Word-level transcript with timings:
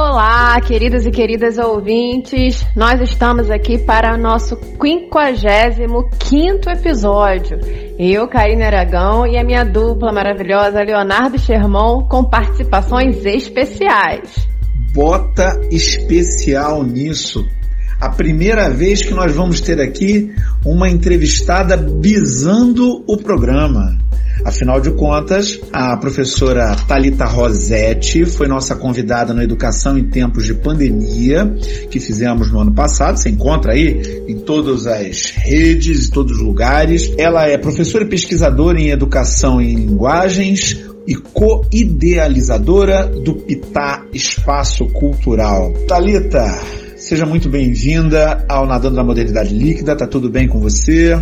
Olá, 0.00 0.60
queridos 0.60 1.04
e 1.06 1.10
queridas 1.10 1.58
ouvintes. 1.58 2.64
Nós 2.76 3.00
estamos 3.00 3.50
aqui 3.50 3.78
para 3.78 4.14
o 4.14 4.16
nosso 4.16 4.56
55 4.80 6.70
episódio. 6.70 7.58
Eu, 7.98 8.28
Karine 8.28 8.62
Aragão, 8.62 9.26
e 9.26 9.36
a 9.36 9.42
minha 9.42 9.64
dupla 9.64 10.12
maravilhosa, 10.12 10.84
Leonardo 10.84 11.36
Sherman, 11.36 12.06
com 12.08 12.22
participações 12.22 13.26
especiais. 13.26 14.48
Bota 14.94 15.60
especial 15.68 16.84
nisso. 16.84 17.44
A 18.00 18.10
primeira 18.10 18.70
vez 18.70 19.02
que 19.02 19.12
nós 19.12 19.34
vamos 19.34 19.60
ter 19.60 19.80
aqui 19.80 20.32
uma 20.64 20.88
entrevistada 20.88 21.76
bisando 21.76 23.02
o 23.04 23.16
programa. 23.16 23.98
Afinal 24.48 24.80
de 24.80 24.90
contas, 24.92 25.60
a 25.70 25.94
professora 25.98 26.74
Talita 26.74 27.26
Rosetti 27.26 28.24
foi 28.24 28.48
nossa 28.48 28.74
convidada 28.74 29.34
no 29.34 29.42
Educação 29.42 29.98
em 29.98 30.08
Tempos 30.08 30.46
de 30.46 30.54
Pandemia, 30.54 31.54
que 31.90 32.00
fizemos 32.00 32.50
no 32.50 32.60
ano 32.60 32.72
passado. 32.72 33.18
Você 33.18 33.28
encontra 33.28 33.74
aí 33.74 34.24
em 34.26 34.38
todas 34.38 34.86
as 34.86 35.32
redes, 35.32 36.08
em 36.08 36.10
todos 36.10 36.38
os 36.38 36.42
lugares. 36.42 37.12
Ela 37.18 37.46
é 37.46 37.58
professora 37.58 38.04
e 38.04 38.08
pesquisadora 38.08 38.80
em 38.80 38.88
Educação 38.88 39.60
em 39.60 39.74
Linguagens, 39.74 40.82
e 41.06 41.14
co-idealizadora 41.14 43.06
do 43.06 43.34
Pitá 43.34 44.02
Espaço 44.14 44.86
Cultural. 44.86 45.72
Talita, 45.86 46.44
seja 47.08 47.24
muito 47.24 47.48
bem-vinda 47.48 48.44
ao 48.46 48.66
Nadando 48.66 48.96
na 48.96 49.02
Modernidade 49.02 49.54
Líquida. 49.54 49.96
Tá 49.96 50.06
tudo 50.06 50.28
bem 50.28 50.46
com 50.46 50.60
você? 50.60 51.14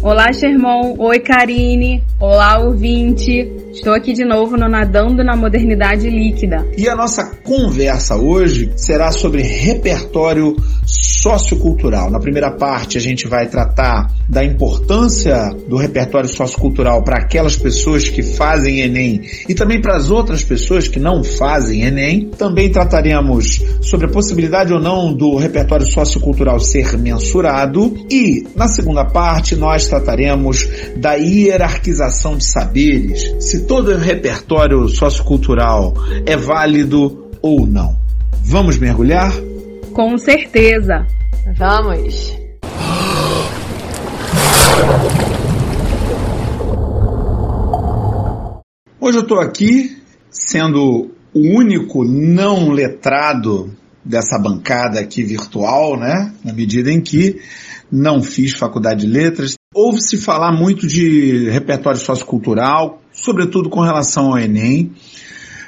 Olá, 0.00 0.32
Shermon. 0.32 0.94
Oi, 0.98 1.18
Karine. 1.20 2.02
Olá, 2.18 2.58
ouvinte. 2.58 3.46
Estou 3.78 3.94
aqui 3.94 4.12
de 4.12 4.24
novo 4.24 4.56
no 4.56 4.68
Nadando 4.68 5.22
na 5.22 5.36
Modernidade 5.36 6.10
Líquida. 6.10 6.66
E 6.76 6.88
a 6.88 6.96
nossa 6.96 7.24
conversa 7.44 8.16
hoje 8.16 8.72
será 8.74 9.12
sobre 9.12 9.40
repertório 9.40 10.56
sociocultural. 10.84 12.10
Na 12.10 12.18
primeira 12.18 12.50
parte, 12.50 12.98
a 12.98 13.00
gente 13.00 13.28
vai 13.28 13.46
tratar 13.46 14.10
da 14.28 14.44
importância 14.44 15.50
do 15.68 15.76
repertório 15.76 16.28
sociocultural 16.28 17.04
para 17.04 17.18
aquelas 17.18 17.56
pessoas 17.56 18.08
que 18.08 18.20
fazem 18.20 18.80
Enem 18.80 19.22
e 19.48 19.54
também 19.54 19.80
para 19.80 19.96
as 19.96 20.10
outras 20.10 20.42
pessoas 20.42 20.88
que 20.88 20.98
não 20.98 21.22
fazem 21.22 21.84
Enem. 21.84 22.30
Também 22.36 22.72
trataremos 22.72 23.62
sobre 23.80 24.06
a 24.06 24.10
possibilidade 24.10 24.72
ou 24.72 24.80
não 24.80 25.14
do 25.14 25.36
repertório 25.36 25.86
sociocultural 25.86 26.58
ser 26.58 26.98
mensurado. 26.98 27.94
E, 28.10 28.44
na 28.56 28.66
segunda 28.66 29.04
parte, 29.04 29.54
nós 29.54 29.86
trataremos 29.86 30.68
da 30.96 31.14
hierarquização 31.14 32.36
de 32.36 32.44
saberes, 32.44 33.34
se 33.38 33.67
todo 33.68 33.92
o 33.92 33.98
repertório 33.98 34.88
sociocultural 34.88 35.92
é 36.24 36.34
válido 36.36 37.28
ou 37.42 37.66
não. 37.66 37.94
Vamos 38.42 38.78
mergulhar? 38.78 39.30
Com 39.92 40.16
certeza. 40.16 41.06
Vamos. 41.54 42.34
Hoje 48.98 49.18
eu 49.18 49.22
estou 49.22 49.38
aqui 49.38 49.98
sendo 50.30 51.10
o 51.34 51.40
único 51.58 52.04
não 52.04 52.70
letrado 52.70 53.70
dessa 54.02 54.38
bancada 54.38 54.98
aqui 54.98 55.22
virtual, 55.22 55.98
né? 55.98 56.32
Na 56.42 56.54
medida 56.54 56.90
em 56.90 57.02
que 57.02 57.38
não 57.92 58.22
fiz 58.22 58.54
faculdade 58.54 59.02
de 59.02 59.06
letras. 59.06 59.54
Ouve-se 59.74 60.16
falar 60.16 60.52
muito 60.52 60.86
de 60.86 61.50
repertório 61.50 62.00
sociocultural, 62.00 63.02
sobretudo 63.28 63.68
com 63.68 63.80
relação 63.80 64.28
ao 64.28 64.38
Enem. 64.38 64.90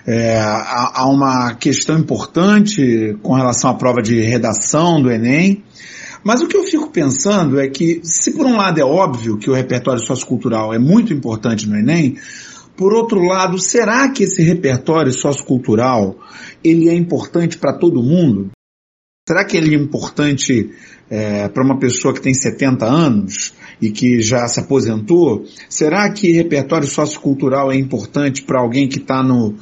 É, 0.06 0.41
há, 0.41 1.06
uma 1.06 1.55
questão 1.55 1.98
importante 1.98 3.19
com 3.22 3.34
relação 3.34 3.69
à 3.69 3.75
prova 3.75 4.00
de 4.00 4.19
redação 4.22 5.00
do 5.00 5.11
Enem. 5.11 5.62
Mas 6.25 6.41
o 6.41 6.48
que 6.48 6.56
eu 6.56 6.64
fico 6.64 6.91
pensando 6.91 7.61
é 7.61 7.69
que, 7.69 8.00
se 8.02 8.33
por 8.33 8.47
um 8.47 8.56
lado 8.56 8.80
é 8.80 8.84
óbvio 8.84 9.36
que 9.36 9.50
o 9.50 9.55
repertório 9.55 10.01
sociocultural 10.01 10.73
é 10.73 10.79
muito 10.79 11.12
importante 11.12 11.68
no 11.68 11.77
Enem, 11.77 12.17
por 12.77 12.95
outro 12.95 13.23
lado, 13.23 13.58
será 13.58 14.08
que 14.08 14.24
esse 14.24 14.42
repertório 14.42 15.13
sociocultural 15.13 16.18
ele 16.64 16.89
é 16.89 16.95
importante 16.95 17.58
para 17.58 17.74
todo 17.74 18.02
mundo? 18.02 18.51
Será 19.29 19.45
que 19.45 19.57
ele 19.57 19.74
é 19.74 19.79
importante 19.79 20.70
é, 21.11 21.46
para 21.48 21.63
uma 21.63 21.79
pessoa 21.79 22.14
que 22.14 22.23
tem 22.23 22.33
70 22.33 22.86
anos 22.86 23.52
e 23.80 23.91
que 23.91 24.20
já 24.20 24.46
se 24.46 24.61
aposentou? 24.61 25.45
Será 25.68 26.11
que 26.11 26.33
repertório 26.33 26.86
sociocultural 26.86 27.73
é 27.73 27.77
importante 27.77 28.42
para 28.42 28.61
alguém 28.61 28.89
que 28.89 28.98
está 28.98 29.23
no, 29.23 29.55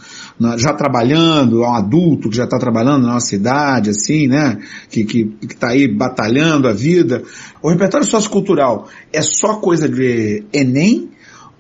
já 0.56 0.73
trabalhando, 0.73 1.61
um 1.61 1.75
adulto 1.75 2.28
que 2.28 2.37
já 2.37 2.45
está 2.45 2.59
trabalhando 2.59 3.07
na 3.07 3.15
nossa 3.15 3.27
cidade, 3.27 3.91
assim, 3.91 4.27
né? 4.27 4.59
Que 4.91 5.01
está 5.01 5.12
que, 5.12 5.47
que 5.47 5.57
tá 5.57 5.69
aí 5.69 5.87
batalhando 5.89 6.67
a 6.69 6.73
vida? 6.73 7.23
O 7.62 7.69
repertório 7.69 8.07
sociocultural 8.07 8.89
é 9.12 9.23
só 9.23 9.57
coisa 9.57 9.89
de 9.89 10.45
Enem 10.53 11.11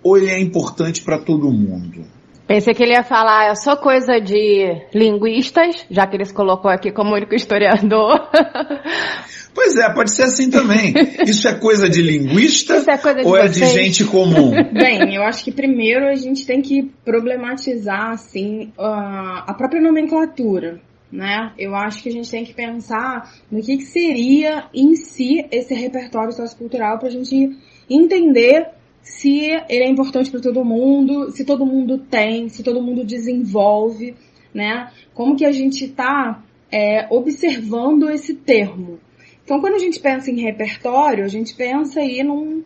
ou 0.02 0.16
ele 0.16 0.30
é 0.30 0.40
importante 0.40 1.02
para 1.02 1.18
todo 1.18 1.50
mundo? 1.50 2.17
Pensei 2.48 2.72
que 2.72 2.82
ele 2.82 2.94
ia 2.94 3.04
falar, 3.04 3.50
é 3.50 3.54
só 3.54 3.76
coisa 3.76 4.18
de 4.18 4.86
linguistas, 4.94 5.84
já 5.90 6.06
que 6.06 6.16
ele 6.16 6.24
se 6.24 6.32
colocou 6.32 6.70
aqui 6.70 6.90
como 6.90 7.14
único 7.14 7.34
historiador. 7.34 8.28
Pois 9.54 9.76
é, 9.76 9.92
pode 9.92 10.14
ser 10.14 10.22
assim 10.22 10.50
também. 10.50 10.94
Isso 11.26 11.48
é 11.48 11.54
coisa 11.54 11.88
de 11.88 12.00
linguista 12.00 12.74
é 12.74 12.96
coisa 12.96 13.18
de 13.18 13.26
ou 13.26 13.32
vocês? 13.32 13.60
é 13.60 13.66
de 13.66 13.66
gente 13.66 14.04
comum? 14.04 14.52
Bem, 14.72 15.16
eu 15.16 15.24
acho 15.24 15.42
que 15.42 15.50
primeiro 15.50 16.06
a 16.06 16.14
gente 16.14 16.46
tem 16.46 16.62
que 16.62 16.84
problematizar, 17.04 18.10
assim, 18.10 18.72
a 18.78 19.52
própria 19.58 19.82
nomenclatura. 19.82 20.80
Né? 21.10 21.52
Eu 21.58 21.74
acho 21.74 22.04
que 22.04 22.08
a 22.08 22.12
gente 22.12 22.30
tem 22.30 22.44
que 22.44 22.54
pensar 22.54 23.34
no 23.50 23.60
que, 23.60 23.78
que 23.78 23.84
seria 23.84 24.66
em 24.72 24.94
si 24.94 25.44
esse 25.50 25.74
repertório 25.74 26.32
sociocultural 26.32 26.98
para 26.98 27.08
a 27.08 27.10
gente 27.10 27.58
entender 27.90 28.77
se 29.08 29.46
ele 29.70 29.84
é 29.84 29.88
importante 29.88 30.30
para 30.30 30.38
todo 30.38 30.62
mundo, 30.62 31.30
se 31.30 31.42
todo 31.42 31.64
mundo 31.64 31.96
tem, 31.96 32.50
se 32.50 32.62
todo 32.62 32.82
mundo 32.82 33.04
desenvolve, 33.04 34.14
né? 34.52 34.92
Como 35.14 35.34
que 35.34 35.46
a 35.46 35.50
gente 35.50 35.86
está 35.86 36.44
é, 36.70 37.08
observando 37.10 38.10
esse 38.10 38.34
termo. 38.34 39.00
Então, 39.42 39.60
quando 39.60 39.76
a 39.76 39.78
gente 39.78 39.98
pensa 39.98 40.30
em 40.30 40.42
repertório, 40.42 41.24
a 41.24 41.28
gente 41.28 41.54
pensa 41.56 42.00
aí 42.00 42.22
num, 42.22 42.62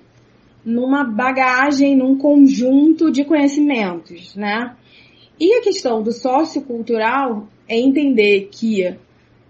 numa 0.64 1.04
bagagem, 1.04 1.96
num 1.96 2.18
conjunto 2.18 3.12
de 3.12 3.24
conhecimentos, 3.24 4.34
né? 4.34 4.74
E 5.38 5.54
a 5.54 5.62
questão 5.62 6.02
do 6.02 6.10
sociocultural 6.10 7.46
é 7.68 7.78
entender 7.78 8.48
que, 8.50 8.94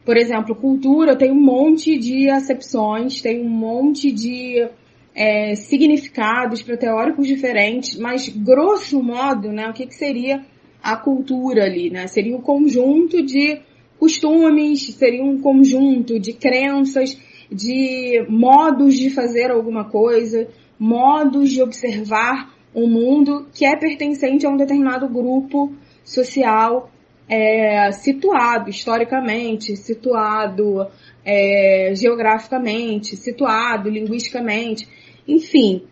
por 0.04 0.18
exemplo, 0.18 0.54
cultura 0.54 1.16
tem 1.16 1.32
um 1.32 1.42
monte 1.42 1.98
de 1.98 2.28
acepções, 2.28 3.22
tem 3.22 3.40
um 3.40 3.48
monte 3.48 4.12
de 4.12 4.68
é, 5.14 5.54
significados 5.54 6.62
para 6.62 6.76
teóricos 6.76 7.26
diferentes, 7.26 7.98
mas 7.98 8.28
grosso 8.28 9.02
modo, 9.02 9.52
né, 9.52 9.68
o 9.68 9.72
que, 9.72 9.86
que 9.86 9.94
seria 9.94 10.44
a 10.82 10.96
cultura 10.96 11.64
ali, 11.64 11.90
né? 11.90 12.08
Seria 12.08 12.36
um 12.36 12.40
conjunto 12.40 13.22
de 13.24 13.60
costumes, 13.98 14.94
seria 14.94 15.22
um 15.22 15.40
conjunto 15.40 16.18
de 16.18 16.32
crenças, 16.32 17.16
de 17.50 18.24
modos 18.28 18.98
de 18.98 19.10
fazer 19.10 19.50
alguma 19.50 19.84
coisa, 19.84 20.48
modos 20.78 21.50
de 21.50 21.62
observar 21.62 22.52
o 22.74 22.88
mundo 22.88 23.46
que 23.54 23.64
é 23.64 23.76
pertencente 23.76 24.44
a 24.44 24.50
um 24.50 24.56
determinado 24.56 25.08
grupo 25.08 25.72
social 26.02 26.90
é, 27.28 27.92
situado 27.92 28.68
historicamente, 28.68 29.76
situado 29.76 30.86
é, 31.24 31.92
geograficamente, 31.94 33.16
situado 33.16 33.88
linguisticamente. 33.88 34.88
Enfim, 35.26 35.84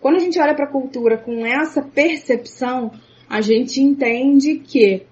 quando 0.00 0.16
a 0.16 0.20
gente 0.20 0.40
olha 0.40 0.54
para 0.54 0.64
a 0.64 0.72
cultura 0.72 1.18
com 1.18 1.44
essa 1.44 1.82
percepção, 1.82 2.92
a 3.28 3.40
gente 3.40 3.80
entende 3.80 4.56
que 4.60 5.02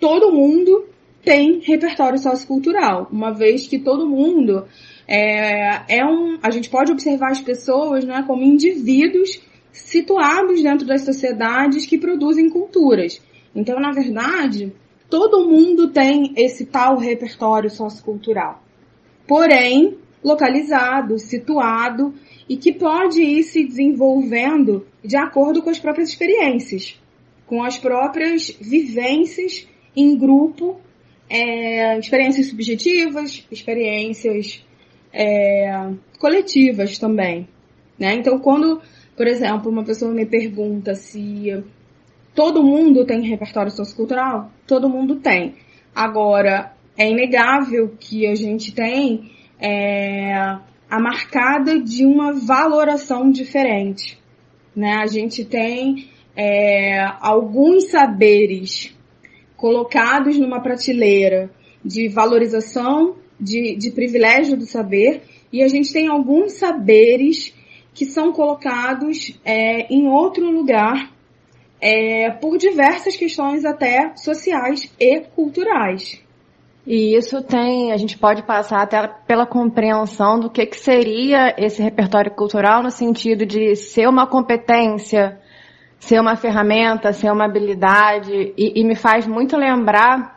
todo 0.00 0.32
mundo 0.32 0.86
tem 1.24 1.60
repertório 1.60 2.18
sociocultural, 2.18 3.08
uma 3.10 3.32
vez 3.32 3.66
que 3.66 3.80
todo 3.80 4.08
mundo 4.08 4.64
é, 5.08 5.98
é 5.98 6.04
um, 6.04 6.38
a 6.40 6.50
gente 6.50 6.70
pode 6.70 6.92
observar 6.92 7.32
as 7.32 7.40
pessoas, 7.40 8.04
né, 8.04 8.22
como 8.26 8.44
indivíduos 8.44 9.42
situados 9.72 10.62
dentro 10.62 10.86
das 10.86 11.02
sociedades 11.02 11.84
que 11.84 11.98
produzem 11.98 12.48
culturas. 12.48 13.20
Então, 13.54 13.80
na 13.80 13.90
verdade, 13.90 14.72
todo 15.10 15.48
mundo 15.48 15.88
tem 15.88 16.32
esse 16.36 16.64
tal 16.66 16.96
repertório 16.96 17.70
sociocultural. 17.70 18.62
Porém, 19.26 19.96
localizado, 20.22 21.18
situado 21.18 22.14
e 22.48 22.56
que 22.56 22.72
pode 22.72 23.22
ir 23.22 23.42
se 23.42 23.64
desenvolvendo 23.64 24.86
de 25.04 25.16
acordo 25.16 25.62
com 25.62 25.70
as 25.70 25.78
próprias 25.78 26.10
experiências, 26.10 27.00
com 27.46 27.62
as 27.62 27.78
próprias 27.78 28.50
vivências 28.60 29.66
em 29.94 30.16
grupo, 30.16 30.80
é, 31.28 31.98
experiências 31.98 32.48
subjetivas, 32.48 33.46
experiências 33.50 34.64
é, 35.12 35.90
coletivas 36.18 36.98
também. 36.98 37.48
Né? 37.98 38.14
Então, 38.14 38.38
quando, 38.38 38.80
por 39.16 39.26
exemplo, 39.26 39.70
uma 39.70 39.84
pessoa 39.84 40.12
me 40.12 40.26
pergunta 40.26 40.94
se 40.94 41.64
todo 42.34 42.62
mundo 42.62 43.04
tem 43.06 43.22
repertório 43.22 43.70
sociocultural, 43.70 44.50
todo 44.66 44.88
mundo 44.88 45.16
tem. 45.16 45.54
Agora, 45.94 46.75
é 46.96 47.10
inegável 47.10 47.94
que 47.98 48.26
a 48.26 48.34
gente 48.34 48.72
tem 48.72 49.30
é, 49.58 50.32
a 50.88 51.00
marcada 51.00 51.78
de 51.78 52.04
uma 52.04 52.32
valoração 52.32 53.30
diferente. 53.30 54.18
Né? 54.74 54.94
A 54.94 55.06
gente 55.06 55.44
tem 55.44 56.08
é, 56.34 57.02
alguns 57.20 57.90
saberes 57.90 58.94
colocados 59.56 60.38
numa 60.38 60.60
prateleira 60.60 61.50
de 61.84 62.08
valorização, 62.08 63.16
de, 63.40 63.76
de 63.76 63.90
privilégio 63.90 64.56
do 64.56 64.66
saber, 64.66 65.22
e 65.52 65.62
a 65.62 65.68
gente 65.68 65.92
tem 65.92 66.08
alguns 66.08 66.52
saberes 66.52 67.54
que 67.94 68.04
são 68.04 68.32
colocados 68.32 69.38
é, 69.44 69.92
em 69.92 70.06
outro 70.06 70.50
lugar 70.50 71.10
é, 71.80 72.30
por 72.30 72.58
diversas 72.58 73.16
questões 73.16 73.64
até 73.64 74.14
sociais 74.16 74.92
e 74.98 75.20
culturais. 75.20 76.20
E 76.86 77.16
isso 77.16 77.42
tem, 77.42 77.90
a 77.90 77.96
gente 77.96 78.16
pode 78.16 78.44
passar 78.44 78.82
até 78.82 79.08
pela 79.26 79.44
compreensão 79.44 80.38
do 80.38 80.48
que, 80.48 80.64
que 80.66 80.76
seria 80.76 81.52
esse 81.58 81.82
repertório 81.82 82.30
cultural 82.30 82.80
no 82.80 82.92
sentido 82.92 83.44
de 83.44 83.74
ser 83.74 84.08
uma 84.08 84.24
competência, 84.24 85.40
ser 85.98 86.20
uma 86.20 86.36
ferramenta, 86.36 87.12
ser 87.12 87.32
uma 87.32 87.44
habilidade, 87.44 88.54
e, 88.56 88.80
e 88.80 88.84
me 88.84 88.94
faz 88.94 89.26
muito 89.26 89.56
lembrar 89.56 90.36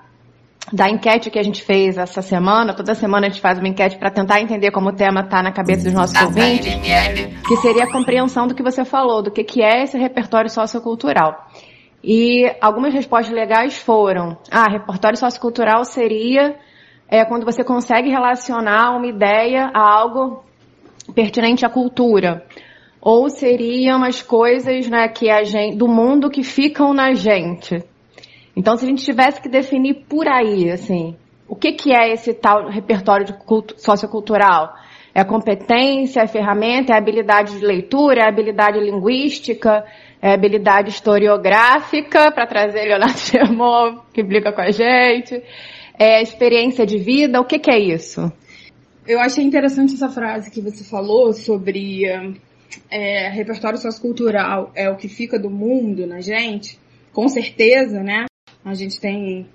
da 0.73 0.89
enquete 0.89 1.29
que 1.29 1.37
a 1.37 1.43
gente 1.43 1.63
fez 1.63 1.99
essa 1.99 2.21
semana. 2.21 2.73
Toda 2.73 2.95
semana 2.95 3.27
a 3.27 3.29
gente 3.29 3.41
faz 3.41 3.59
uma 3.59 3.67
enquete 3.67 3.97
para 3.97 4.09
tentar 4.09 4.41
entender 4.41 4.71
como 4.71 4.89
o 4.89 4.93
tema 4.93 5.21
está 5.21 5.43
na 5.43 5.51
cabeça 5.51 5.83
dos 5.83 5.93
nossos 5.93 6.19
ouvintes, 6.19 6.73
que 7.47 7.57
seria 7.57 7.83
a 7.83 7.91
compreensão 7.91 8.47
do 8.47 8.55
que 8.55 8.63
você 8.63 8.83
falou, 8.83 9.21
do 9.21 9.29
que, 9.29 9.43
que 9.43 9.61
é 9.61 9.83
esse 9.83 9.97
repertório 9.97 10.49
sociocultural. 10.49 11.47
E 12.03 12.49
algumas 12.61 12.93
respostas 12.93 13.33
legais 13.33 13.77
foram: 13.77 14.37
ah, 14.51 14.69
repertório 14.69 15.17
sociocultural 15.17 15.83
seria 15.83 16.55
é, 17.07 17.25
quando 17.25 17.45
você 17.45 17.63
consegue 17.63 18.09
relacionar 18.09 18.95
uma 18.95 19.07
ideia 19.07 19.71
a 19.73 19.79
algo 19.79 20.43
pertinente 21.13 21.65
à 21.65 21.69
cultura. 21.69 22.45
Ou 23.01 23.29
seriam 23.29 24.03
as 24.03 24.21
coisas 24.21 24.87
né, 24.89 25.07
que 25.07 25.29
a 25.29 25.43
gente, 25.43 25.77
do 25.77 25.87
mundo 25.87 26.29
que 26.29 26.43
ficam 26.43 26.93
na 26.93 27.13
gente. 27.13 27.81
Então, 28.55 28.75
se 28.75 28.85
a 28.85 28.89
gente 28.89 29.05
tivesse 29.05 29.41
que 29.41 29.47
definir 29.47 30.05
por 30.09 30.27
aí, 30.27 30.69
assim, 30.69 31.15
o 31.47 31.55
que, 31.55 31.71
que 31.71 31.91
é 31.91 32.11
esse 32.11 32.33
tal 32.33 32.67
repertório 32.67 33.25
de 33.25 33.33
culto, 33.33 33.73
sociocultural? 33.77 34.75
É 35.15 35.23
competência, 35.23 36.21
é 36.21 36.27
ferramenta, 36.27 36.93
é 36.93 36.97
habilidade 36.97 37.57
de 37.57 37.65
leitura, 37.65 38.21
é 38.21 38.27
habilidade 38.27 38.79
linguística, 38.79 39.83
é 40.21 40.33
habilidade 40.33 40.89
historiográfica, 40.89 42.31
para 42.31 42.45
trazer 42.45 42.85
Leonardo 42.85 43.17
Germont, 43.19 44.01
que 44.13 44.21
implica 44.21 44.51
com 44.51 44.61
a 44.61 44.71
gente, 44.71 45.41
é 45.97 46.21
experiência 46.21 46.85
de 46.85 46.97
vida, 46.97 47.39
o 47.39 47.45
que, 47.45 47.59
que 47.59 47.71
é 47.71 47.79
isso? 47.79 48.31
Eu 49.07 49.19
achei 49.19 49.43
interessante 49.43 49.93
essa 49.93 50.09
frase 50.09 50.51
que 50.51 50.61
você 50.61 50.83
falou 50.83 51.33
sobre 51.33 52.05
é, 52.89 53.29
repertório 53.29 53.79
sociocultural 53.79 54.71
é 54.75 54.89
o 54.89 54.95
que 54.95 55.07
fica 55.07 55.39
do 55.39 55.49
mundo 55.49 56.05
na 56.05 56.21
gente, 56.21 56.77
com 57.11 57.27
certeza, 57.27 58.03
né? 58.03 58.25
A 58.63 58.73
gente 58.73 58.99
tem 58.99 59.47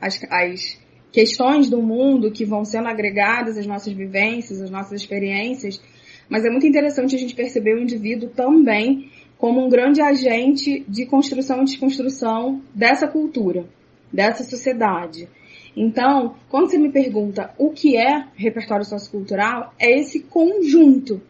as, 0.00 0.20
as 0.30 0.78
questões 1.12 1.70
do 1.70 1.80
mundo 1.80 2.30
que 2.30 2.44
vão 2.44 2.64
sendo 2.64 2.88
agregadas 2.88 3.56
às 3.56 3.66
nossas 3.66 3.92
vivências, 3.92 4.60
às 4.60 4.70
nossas 4.70 5.00
experiências, 5.00 5.80
mas 6.28 6.44
é 6.44 6.50
muito 6.50 6.66
interessante 6.66 7.16
a 7.16 7.18
gente 7.18 7.34
perceber 7.34 7.74
o 7.74 7.82
indivíduo 7.82 8.28
também 8.28 9.10
como 9.40 9.64
um 9.64 9.70
grande 9.70 10.02
agente 10.02 10.84
de 10.86 11.06
construção 11.06 11.62
e 11.62 11.64
desconstrução 11.64 12.60
dessa 12.74 13.08
cultura, 13.08 13.64
dessa 14.12 14.44
sociedade. 14.44 15.26
Então, 15.74 16.34
quando 16.50 16.68
você 16.68 16.76
me 16.76 16.92
pergunta 16.92 17.54
o 17.56 17.70
que 17.70 17.96
é 17.96 18.26
repertório 18.36 18.84
sociocultural, 18.84 19.72
é 19.78 19.98
esse 19.98 20.20
conjunto 20.20 21.22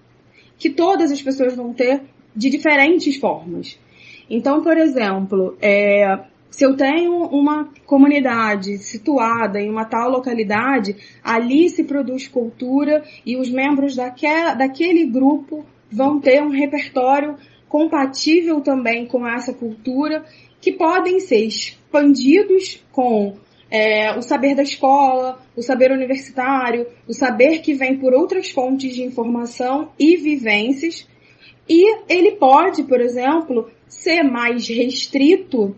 que 0.59 0.69
todas 0.69 1.13
as 1.13 1.23
pessoas 1.23 1.55
vão 1.55 1.73
ter 1.73 2.03
de 2.35 2.51
diferentes 2.51 3.17
formas. 3.17 3.79
Então, 4.29 4.61
por 4.61 4.77
exemplo, 4.77 5.57
é, 5.63 6.19
se 6.51 6.65
eu 6.65 6.77
tenho 6.77 7.13
uma 7.27 7.69
comunidade 7.87 8.79
situada 8.79 9.61
em 9.61 9.71
uma 9.71 9.85
tal 9.85 10.11
localidade, 10.11 10.97
ali 11.23 11.69
se 11.69 11.85
produz 11.85 12.27
cultura 12.27 13.05
e 13.25 13.37
os 13.37 13.49
membros 13.49 13.95
daquela, 13.95 14.55
daquele 14.55 15.07
grupo 15.07 15.65
vão 15.93 16.19
ter 16.19 16.43
um 16.43 16.51
repertório 16.51 17.37
compatível 17.71 18.61
também 18.61 19.07
com 19.07 19.27
essa 19.27 19.55
cultura, 19.55 20.25
que 20.61 20.73
podem 20.73 21.21
ser 21.21 21.47
expandidos 21.47 22.85
com 22.91 23.37
é, 23.71 24.13
o 24.19 24.21
saber 24.21 24.57
da 24.57 24.65
escola, 24.65 25.41
o 25.57 25.63
saber 25.63 25.93
universitário, 25.93 26.87
o 27.09 27.15
saber 27.15 27.61
que 27.61 27.73
vem 27.73 27.97
por 27.97 28.13
outras 28.13 28.51
fontes 28.51 28.93
de 28.93 29.05
informação 29.05 29.93
e 29.97 30.17
vivências. 30.17 31.09
E 31.69 31.97
ele 32.09 32.33
pode, 32.33 32.83
por 32.83 33.01
exemplo, 33.01 33.71
ser 33.87 34.25
mais 34.25 34.67
restrito 34.69 35.77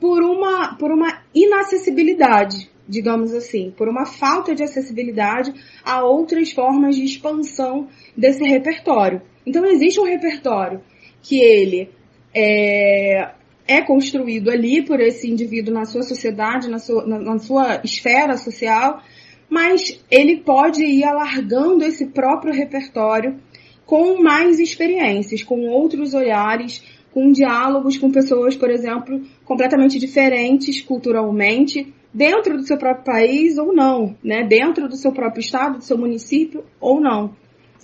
por 0.00 0.22
uma, 0.22 0.76
por 0.76 0.92
uma 0.92 1.22
inacessibilidade, 1.34 2.70
digamos 2.88 3.34
assim, 3.34 3.72
por 3.76 3.88
uma 3.88 4.06
falta 4.06 4.54
de 4.54 4.62
acessibilidade 4.62 5.52
a 5.84 6.04
outras 6.04 6.52
formas 6.52 6.94
de 6.94 7.02
expansão 7.02 7.88
desse 8.16 8.44
repertório. 8.44 9.20
Então 9.44 9.64
existe 9.64 9.98
um 9.98 10.04
repertório 10.04 10.80
que 11.22 11.40
ele 11.40 11.88
é, 12.34 13.30
é 13.66 13.80
construído 13.82 14.50
ali 14.50 14.82
por 14.82 15.00
esse 15.00 15.30
indivíduo 15.30 15.72
na 15.72 15.84
sua 15.84 16.02
sociedade, 16.02 16.68
na 16.68 16.78
sua, 16.78 17.06
na, 17.06 17.18
na 17.18 17.38
sua 17.38 17.80
esfera 17.84 18.36
social, 18.36 19.02
mas 19.48 20.02
ele 20.10 20.38
pode 20.38 20.82
ir 20.82 21.04
alargando 21.04 21.84
esse 21.84 22.06
próprio 22.06 22.52
repertório 22.52 23.38
com 23.86 24.22
mais 24.22 24.58
experiências, 24.58 25.42
com 25.42 25.68
outros 25.68 26.14
olhares, 26.14 26.82
com 27.12 27.30
diálogos 27.30 27.98
com 27.98 28.10
pessoas, 28.10 28.56
por 28.56 28.70
exemplo, 28.70 29.20
completamente 29.44 29.98
diferentes 29.98 30.80
culturalmente, 30.80 31.92
dentro 32.12 32.56
do 32.56 32.66
seu 32.66 32.78
próprio 32.78 33.04
país 33.04 33.58
ou 33.58 33.72
não, 33.72 34.16
né? 34.22 34.44
Dentro 34.44 34.88
do 34.88 34.96
seu 34.96 35.12
próprio 35.12 35.40
estado, 35.40 35.78
do 35.78 35.84
seu 35.84 35.96
município 35.96 36.64
ou 36.80 37.00
não. 37.00 37.34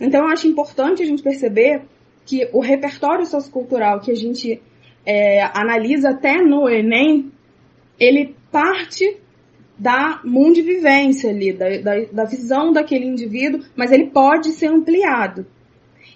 Então 0.01 0.23
eu 0.23 0.29
acho 0.29 0.47
importante 0.47 1.03
a 1.03 1.07
gente 1.07 1.23
perceber 1.23 1.83
que 2.29 2.47
o 2.53 2.61
repertório 2.61 3.25
sociocultural 3.25 4.01
que 4.01 4.11
a 4.11 4.15
gente 4.15 4.61
é, 5.07 5.43
analisa 5.43 6.11
até 6.11 6.43
no 6.43 6.69
Enem, 6.69 7.33
ele 7.99 8.37
parte 8.53 9.17
da 9.79 10.21
mundivivência 10.23 11.31
ali, 11.31 11.55
da, 11.55 11.79
da, 11.79 12.05
da 12.13 12.25
visão 12.25 12.71
daquele 12.71 13.07
indivíduo, 13.07 13.63
mas 13.75 13.91
ele 13.93 14.11
pode 14.11 14.51
ser 14.51 14.67
ampliado. 14.67 15.47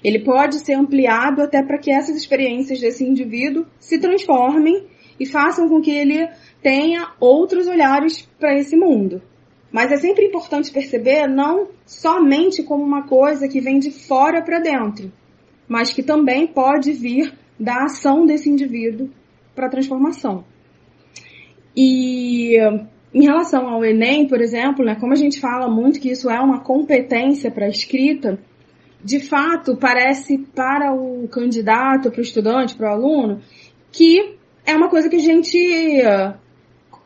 Ele 0.04 0.18
pode 0.18 0.56
ser 0.58 0.74
ampliado 0.74 1.40
até 1.40 1.62
para 1.62 1.78
que 1.78 1.90
essas 1.90 2.14
experiências 2.14 2.78
desse 2.78 3.04
indivíduo 3.04 3.64
se 3.78 3.98
transformem 3.98 4.86
e 5.18 5.24
façam 5.24 5.66
com 5.66 5.80
que 5.80 5.92
ele 5.92 6.28
tenha 6.62 7.12
outros 7.18 7.66
olhares 7.66 8.28
para 8.38 8.54
esse 8.58 8.76
mundo. 8.76 9.22
Mas 9.70 9.90
é 9.90 9.96
sempre 9.96 10.26
importante 10.26 10.70
perceber 10.70 11.26
não 11.26 11.68
somente 11.86 12.62
como 12.62 12.84
uma 12.84 13.06
coisa 13.08 13.48
que 13.48 13.62
vem 13.62 13.78
de 13.78 13.90
fora 13.90 14.42
para 14.42 14.58
dentro, 14.58 15.10
mas 15.68 15.92
que 15.92 16.02
também 16.02 16.46
pode 16.46 16.92
vir 16.92 17.32
da 17.58 17.84
ação 17.84 18.26
desse 18.26 18.48
indivíduo 18.48 19.10
para 19.54 19.66
a 19.66 19.70
transformação. 19.70 20.44
E 21.76 22.56
em 23.14 23.24
relação 23.24 23.68
ao 23.68 23.84
Enem, 23.84 24.26
por 24.26 24.40
exemplo, 24.40 24.84
né, 24.84 24.94
como 24.94 25.12
a 25.12 25.16
gente 25.16 25.38
fala 25.38 25.68
muito 25.68 26.00
que 26.00 26.10
isso 26.10 26.30
é 26.30 26.40
uma 26.40 26.60
competência 26.60 27.50
para 27.50 27.66
a 27.66 27.68
escrita, 27.68 28.38
de 29.04 29.20
fato, 29.20 29.76
parece 29.76 30.38
para 30.38 30.94
o 30.94 31.28
candidato, 31.28 32.10
para 32.10 32.20
o 32.20 32.22
estudante, 32.22 32.76
para 32.76 32.90
o 32.90 32.94
aluno, 32.94 33.40
que 33.90 34.36
é 34.64 34.74
uma 34.74 34.88
coisa 34.88 35.08
que 35.08 35.16
a 35.16 35.20
gente 35.20 35.58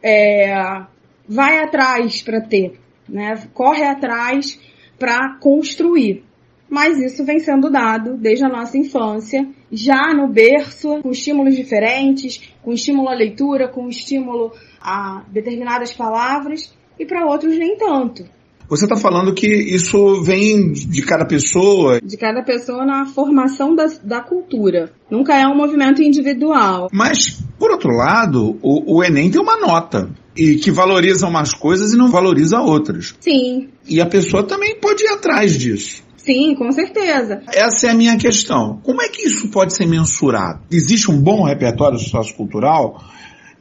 é, 0.03 0.85
vai 1.27 1.59
atrás 1.59 2.23
para 2.23 2.41
ter, 2.41 2.79
né? 3.09 3.43
corre 3.55 3.83
atrás 3.83 4.61
para 4.99 5.37
construir. 5.41 6.25
Mas 6.69 6.99
isso 6.99 7.25
vem 7.25 7.39
sendo 7.39 7.71
dado 7.71 8.17
desde 8.17 8.45
a 8.45 8.49
nossa 8.49 8.77
infância, 8.77 9.47
já 9.71 10.13
no 10.15 10.29
berço, 10.29 11.01
com 11.03 11.11
estímulos 11.11 11.55
diferentes, 11.55 12.41
com 12.63 12.73
estímulo 12.73 13.09
à 13.09 13.15
leitura, 13.15 13.69
com 13.69 13.89
estímulo 13.89 14.53
a 14.81 15.25
determinadas 15.33 15.93
palavras, 15.93 16.75
e 16.99 17.07
para 17.07 17.27
outros 17.27 17.57
nem 17.57 17.77
tanto. 17.77 18.25
Você 18.69 18.85
está 18.85 18.97
falando 18.97 19.33
que 19.33 19.47
isso 19.47 20.23
vem 20.23 20.73
de 20.73 21.03
cada 21.03 21.25
pessoa? 21.25 22.01
De 22.01 22.17
cada 22.17 22.43
pessoa 22.43 22.85
na 22.85 23.07
formação 23.07 23.77
da, 23.77 23.87
da 24.03 24.21
cultura. 24.21 24.91
Nunca 25.09 25.37
é 25.37 25.47
um 25.47 25.57
movimento 25.57 26.03
individual. 26.03 26.89
Mas, 26.93 27.41
por 27.61 27.71
outro 27.71 27.91
lado, 27.91 28.59
o, 28.61 28.97
o 28.97 29.05
Enem 29.05 29.31
tem 29.31 29.41
uma 29.41 29.57
nota. 29.57 30.11
E 30.37 30.57
que 30.57 30.71
valoriza 30.71 31.27
umas 31.27 31.55
coisas 31.55 31.95
e 31.95 31.97
não 31.97 32.11
valoriza 32.11 32.61
outras. 32.61 33.15
Sim. 33.21 33.69
E 33.89 34.01
a 34.01 34.07
pessoa 34.07 34.43
também 34.43 34.79
pode 34.81 35.05
ir 35.05 35.09
atrás 35.09 35.57
disso. 35.57 36.03
Sim, 36.27 36.57
com 36.57 36.73
certeza. 36.73 37.41
Essa 37.55 37.87
é 37.87 37.91
a 37.91 37.95
minha 37.95 38.17
questão. 38.17 38.81
Como 38.83 39.01
é 39.01 39.09
que 39.09 39.23
isso 39.23 39.49
pode 39.49 39.73
ser 39.73 39.87
mensurado? 39.87 40.61
Existe 40.69 41.09
um 41.09 41.21
bom 41.21 41.45
repertório 41.45 41.99
sociocultural 42.01 43.01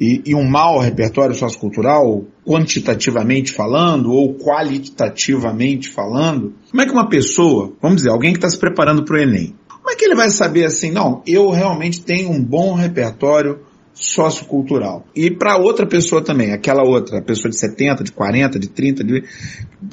e, 0.01 0.23
e, 0.25 0.33
um 0.33 0.43
mau 0.43 0.79
repertório 0.79 1.35
sociocultural, 1.35 2.25
quantitativamente 2.43 3.53
falando 3.53 4.11
ou 4.11 4.33
qualitativamente 4.33 5.89
falando, 5.89 6.55
como 6.69 6.81
é 6.81 6.85
que 6.85 6.91
uma 6.91 7.07
pessoa, 7.07 7.71
vamos 7.79 7.97
dizer, 7.97 8.09
alguém 8.09 8.33
que 8.33 8.39
está 8.39 8.49
se 8.49 8.57
preparando 8.57 9.05
para 9.05 9.15
o 9.15 9.19
Enem, 9.19 9.55
como 9.69 9.91
é 9.91 9.95
que 9.95 10.03
ele 10.03 10.15
vai 10.15 10.29
saber 10.31 10.65
assim, 10.65 10.91
não, 10.91 11.21
eu 11.25 11.49
realmente 11.51 12.01
tenho 12.01 12.31
um 12.31 12.43
bom 12.43 12.73
repertório 12.73 13.59
sociocultural. 13.95 15.05
E 15.15 15.31
para 15.31 15.57
outra 15.57 15.87
pessoa 15.87 16.21
também, 16.21 16.51
aquela 16.51 16.83
outra, 16.83 17.21
pessoa 17.21 17.49
de 17.49 17.57
70, 17.57 18.03
de 18.03 18.11
40, 18.11 18.59
de 18.59 18.67
30, 18.67 19.03
de... 19.03 19.23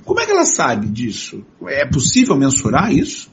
como 0.04 0.20
é 0.20 0.26
que 0.26 0.32
ela 0.32 0.44
sabe 0.44 0.88
disso? 0.88 1.44
É 1.68 1.86
possível 1.86 2.36
mensurar 2.36 2.92
isso? 2.92 3.30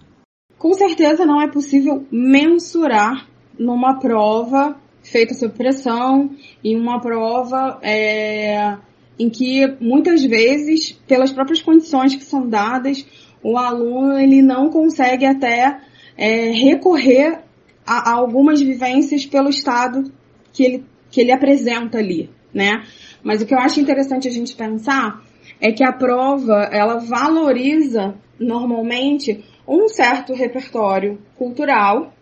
Com 0.59 0.73
certeza 0.73 1.25
não 1.25 1.41
é 1.41 1.47
possível 1.47 2.05
mensurar 2.11 3.27
numa 3.57 3.99
prova 3.99 4.77
feita 5.01 5.33
sob 5.33 5.53
pressão, 5.55 6.31
em 6.63 6.79
uma 6.79 7.01
prova 7.01 7.79
é, 7.81 8.77
em 9.17 9.29
que 9.29 9.75
muitas 9.81 10.23
vezes, 10.23 10.91
pelas 11.07 11.31
próprias 11.31 11.61
condições 11.61 12.15
que 12.15 12.23
são 12.23 12.47
dadas, 12.47 13.05
o 13.41 13.57
aluno 13.57 14.19
ele 14.19 14.41
não 14.41 14.69
consegue 14.69 15.25
até 15.25 15.79
é, 16.17 16.51
recorrer 16.51 17.39
a, 17.88 18.11
a, 18.11 18.13
algumas 18.13 18.61
vivências 18.61 19.25
pelo 19.25 19.49
estado 19.49 20.11
que 20.59 20.65
ele, 20.65 20.85
que 21.09 21.21
ele 21.21 21.31
apresenta 21.31 21.99
ali, 21.99 22.29
né? 22.53 22.83
Mas 23.23 23.41
o 23.41 23.45
que 23.45 23.53
eu 23.53 23.59
acho 23.59 23.79
interessante 23.79 24.27
a 24.27 24.31
gente 24.31 24.53
pensar 24.53 25.23
é 25.61 25.71
que 25.71 25.85
a 25.85 25.93
prova, 25.93 26.67
ela 26.69 26.97
valoriza 26.97 28.13
normalmente 28.37 29.41
um 29.65 29.87
certo 29.87 30.33
repertório 30.33 31.17
cultural 31.37 32.13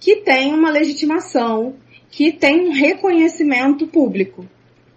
que 0.00 0.16
tem 0.16 0.54
uma 0.54 0.70
legitimação 0.70 1.74
que 2.10 2.32
tem 2.32 2.68
um 2.68 2.72
reconhecimento 2.72 3.86
público, 3.86 4.46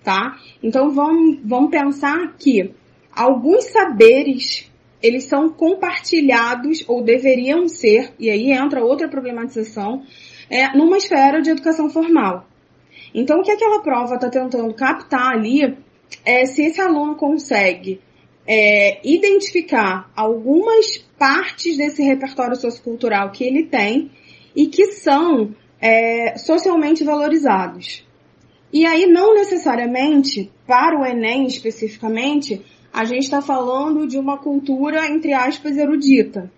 tá? 0.02 0.38
Então 0.64 0.92
vamos, 0.92 1.40
vamos 1.44 1.70
pensar 1.70 2.36
que 2.40 2.72
alguns 3.12 3.66
saberes 3.66 4.72
eles 5.04 5.26
são 5.26 5.50
compartilhados 5.50 6.86
ou 6.88 7.04
deveriam 7.04 7.68
ser, 7.68 8.14
e 8.18 8.30
aí 8.30 8.54
entra 8.54 8.82
outra 8.82 9.10
problematização, 9.10 10.04
é, 10.50 10.76
numa 10.78 10.96
esfera 10.98 11.42
de 11.42 11.50
educação 11.50 11.90
formal. 11.90 12.48
Então 13.14 13.40
o 13.40 13.44
que 13.44 13.52
aquela 13.52 13.82
prova 13.82 14.16
está 14.16 14.30
tentando 14.30 14.74
captar 14.74 15.34
ali 15.34 15.78
é 16.26 16.46
se 16.46 16.64
esse 16.64 16.80
aluno 16.80 17.16
consegue 17.16 18.00
é, 18.46 19.00
identificar 19.04 20.10
algumas 20.16 20.98
partes 21.18 21.78
desse 21.78 22.02
repertório 22.02 22.56
sociocultural 22.56 23.32
que 23.32 23.44
ele 23.44 23.66
tem 23.66 24.10
e 24.56 24.68
que 24.68 24.94
são 24.94 25.54
é, 25.82 26.38
socialmente 26.38 27.04
valorizados. 27.04 28.06
E 28.72 28.86
aí, 28.86 29.06
não 29.06 29.34
necessariamente, 29.34 30.52
para 30.66 31.00
o 31.00 31.06
Enem 31.06 31.46
especificamente, 31.46 32.64
a 32.92 33.06
gente 33.06 33.24
está 33.24 33.42
falando 33.42 34.08
de 34.08 34.18
uma 34.18 34.38
cultura, 34.38 35.08
entre 35.08 35.34
aspas, 35.34 35.78
erudita. 35.78 36.52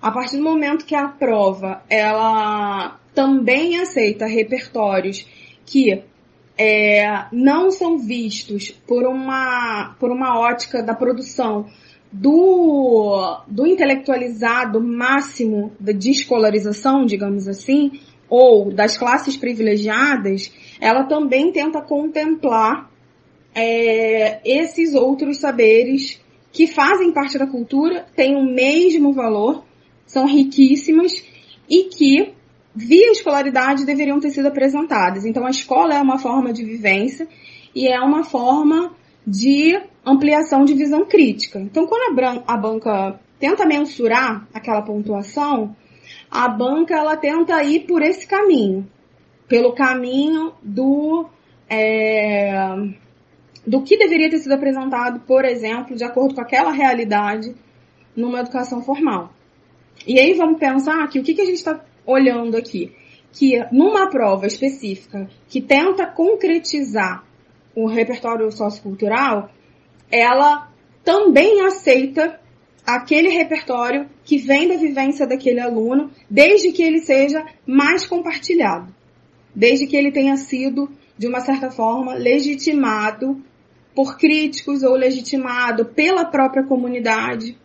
A 0.00 0.10
partir 0.10 0.36
do 0.36 0.44
momento 0.44 0.84
que 0.84 0.94
a 0.94 1.08
prova, 1.08 1.82
ela 1.88 2.98
também 3.14 3.80
aceita 3.80 4.26
repertórios 4.26 5.26
que 5.70 6.02
é, 6.58 7.26
não 7.32 7.70
são 7.70 7.96
vistos 7.96 8.70
por 8.86 9.06
uma, 9.06 9.94
por 10.00 10.10
uma 10.10 10.38
ótica 10.38 10.82
da 10.82 10.94
produção 10.94 11.66
do, 12.12 13.40
do 13.46 13.66
intelectualizado 13.66 14.80
máximo 14.80 15.72
da 15.78 15.92
descolarização, 15.92 17.06
digamos 17.06 17.46
assim, 17.46 18.00
ou 18.28 18.72
das 18.72 18.98
classes 18.98 19.36
privilegiadas, 19.36 20.52
ela 20.80 21.04
também 21.04 21.52
tenta 21.52 21.80
contemplar 21.80 22.90
é, 23.54 24.40
esses 24.44 24.94
outros 24.94 25.38
saberes 25.38 26.20
que 26.52 26.66
fazem 26.66 27.12
parte 27.12 27.38
da 27.38 27.46
cultura, 27.46 28.06
têm 28.16 28.36
o 28.36 28.44
mesmo 28.44 29.12
valor, 29.12 29.64
são 30.04 30.26
riquíssimas 30.26 31.24
e 31.68 31.84
que, 31.84 32.34
via 32.74 33.10
escolaridade, 33.10 33.84
deveriam 33.84 34.20
ter 34.20 34.30
sido 34.30 34.46
apresentadas. 34.46 35.24
Então, 35.24 35.46
a 35.46 35.50
escola 35.50 35.94
é 35.94 36.00
uma 36.00 36.18
forma 36.18 36.52
de 36.52 36.64
vivência 36.64 37.26
e 37.74 37.88
é 37.88 38.00
uma 38.00 38.24
forma 38.24 38.92
de 39.26 39.80
ampliação 40.04 40.64
de 40.64 40.74
visão 40.74 41.04
crítica. 41.04 41.58
Então, 41.58 41.86
quando 41.86 42.18
a, 42.20 42.42
a 42.46 42.56
banca 42.56 43.20
tenta 43.38 43.66
mensurar 43.66 44.46
aquela 44.52 44.82
pontuação, 44.82 45.74
a 46.30 46.48
banca 46.48 46.94
ela 46.94 47.16
tenta 47.16 47.62
ir 47.62 47.80
por 47.80 48.02
esse 48.02 48.26
caminho, 48.26 48.88
pelo 49.48 49.72
caminho 49.72 50.52
do 50.62 51.26
é, 51.68 52.52
do 53.66 53.82
que 53.82 53.96
deveria 53.96 54.30
ter 54.30 54.38
sido 54.38 54.52
apresentado, 54.52 55.20
por 55.20 55.44
exemplo, 55.44 55.94
de 55.94 56.04
acordo 56.04 56.34
com 56.34 56.40
aquela 56.40 56.72
realidade 56.72 57.54
numa 58.16 58.40
educação 58.40 58.82
formal. 58.82 59.32
E 60.06 60.18
aí 60.18 60.34
vamos 60.34 60.58
pensar 60.58 61.06
que 61.08 61.18
o 61.20 61.22
que, 61.22 61.34
que 61.34 61.42
a 61.42 61.44
gente 61.44 61.56
está 61.56 61.80
olhando 62.10 62.56
aqui? 62.56 62.92
Que 63.32 63.64
numa 63.70 64.08
prova 64.08 64.46
específica 64.46 65.28
que 65.48 65.60
tenta 65.60 66.06
concretizar 66.06 67.24
o 67.74 67.86
repertório 67.86 68.50
sociocultural, 68.50 69.50
ela 70.10 70.68
também 71.04 71.60
aceita 71.62 72.40
aquele 72.84 73.28
repertório 73.28 74.08
que 74.24 74.38
vem 74.38 74.68
da 74.68 74.76
vivência 74.76 75.26
daquele 75.26 75.60
aluno, 75.60 76.10
desde 76.28 76.72
que 76.72 76.82
ele 76.82 77.00
seja 77.00 77.44
mais 77.66 78.06
compartilhado, 78.06 78.92
desde 79.54 79.86
que 79.86 79.96
ele 79.96 80.10
tenha 80.10 80.36
sido, 80.36 80.90
de 81.16 81.26
uma 81.26 81.40
certa 81.40 81.70
forma, 81.70 82.14
legitimado 82.14 83.40
por 83.94 84.16
críticos 84.16 84.82
ou 84.82 84.94
legitimado 84.94 85.84
pela 85.86 86.24
própria 86.24 86.64
comunidade, 86.64 87.56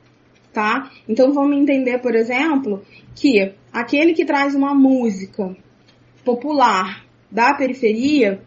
tá? 0.56 0.90
Então 1.08 1.34
vamos 1.34 1.58
entender, 1.58 2.00
por 2.00 2.16
exemplo, 2.16 2.82
que 3.14 3.54
aquele 3.74 4.14
que 4.14 4.24
traz 4.24 4.56
uma 4.56 4.74
música 4.74 5.54
popular 6.24 7.04
da 7.30 7.54
periferia, 7.54 8.42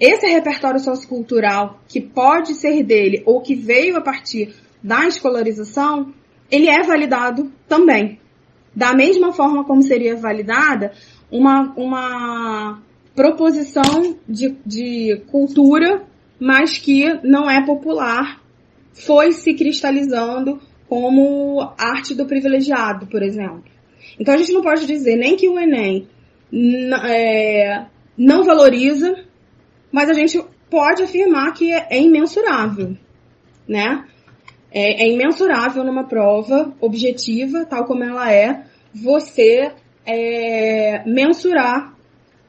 esse 0.00 0.26
repertório 0.26 0.80
sociocultural 0.80 1.78
que 1.88 2.00
pode 2.00 2.54
ser 2.54 2.82
dele 2.82 3.22
ou 3.24 3.40
que 3.40 3.54
veio 3.54 3.96
a 3.96 4.00
partir 4.00 4.52
da 4.82 5.06
escolarização, 5.06 6.12
ele 6.50 6.68
é 6.68 6.82
validado 6.82 7.52
também. 7.68 8.18
Da 8.74 8.92
mesma 8.92 9.32
forma 9.32 9.64
como 9.64 9.80
seria 9.80 10.16
validada 10.16 10.92
uma, 11.30 11.72
uma 11.76 12.82
proposição 13.14 14.16
de, 14.28 14.56
de 14.66 15.22
cultura, 15.30 16.02
mas 16.40 16.78
que 16.78 17.04
não 17.22 17.48
é 17.48 17.64
popular, 17.64 18.42
foi 18.92 19.30
se 19.30 19.54
cristalizando 19.54 20.60
como 20.88 21.60
arte 21.78 22.14
do 22.14 22.26
privilegiado, 22.26 23.06
por 23.06 23.22
exemplo. 23.22 23.64
Então 24.18 24.34
a 24.34 24.36
gente 24.36 24.52
não 24.52 24.62
pode 24.62 24.86
dizer 24.86 25.16
nem 25.16 25.36
que 25.36 25.48
o 25.48 25.58
Enem 25.58 26.08
é, 27.06 27.86
não 28.16 28.44
valoriza, 28.44 29.24
mas 29.90 30.08
a 30.10 30.14
gente 30.14 30.40
pode 30.70 31.02
afirmar 31.02 31.52
que 31.52 31.72
é 31.72 32.00
imensurável, 32.00 32.96
né? 33.66 34.04
é, 34.74 35.04
é 35.04 35.08
imensurável 35.08 35.84
numa 35.84 36.02
prova 36.02 36.74
objetiva, 36.80 37.64
tal 37.64 37.84
como 37.84 38.02
ela 38.02 38.30
é, 38.32 38.64
você 38.92 39.70
é, 40.04 41.04
mensurar. 41.06 41.94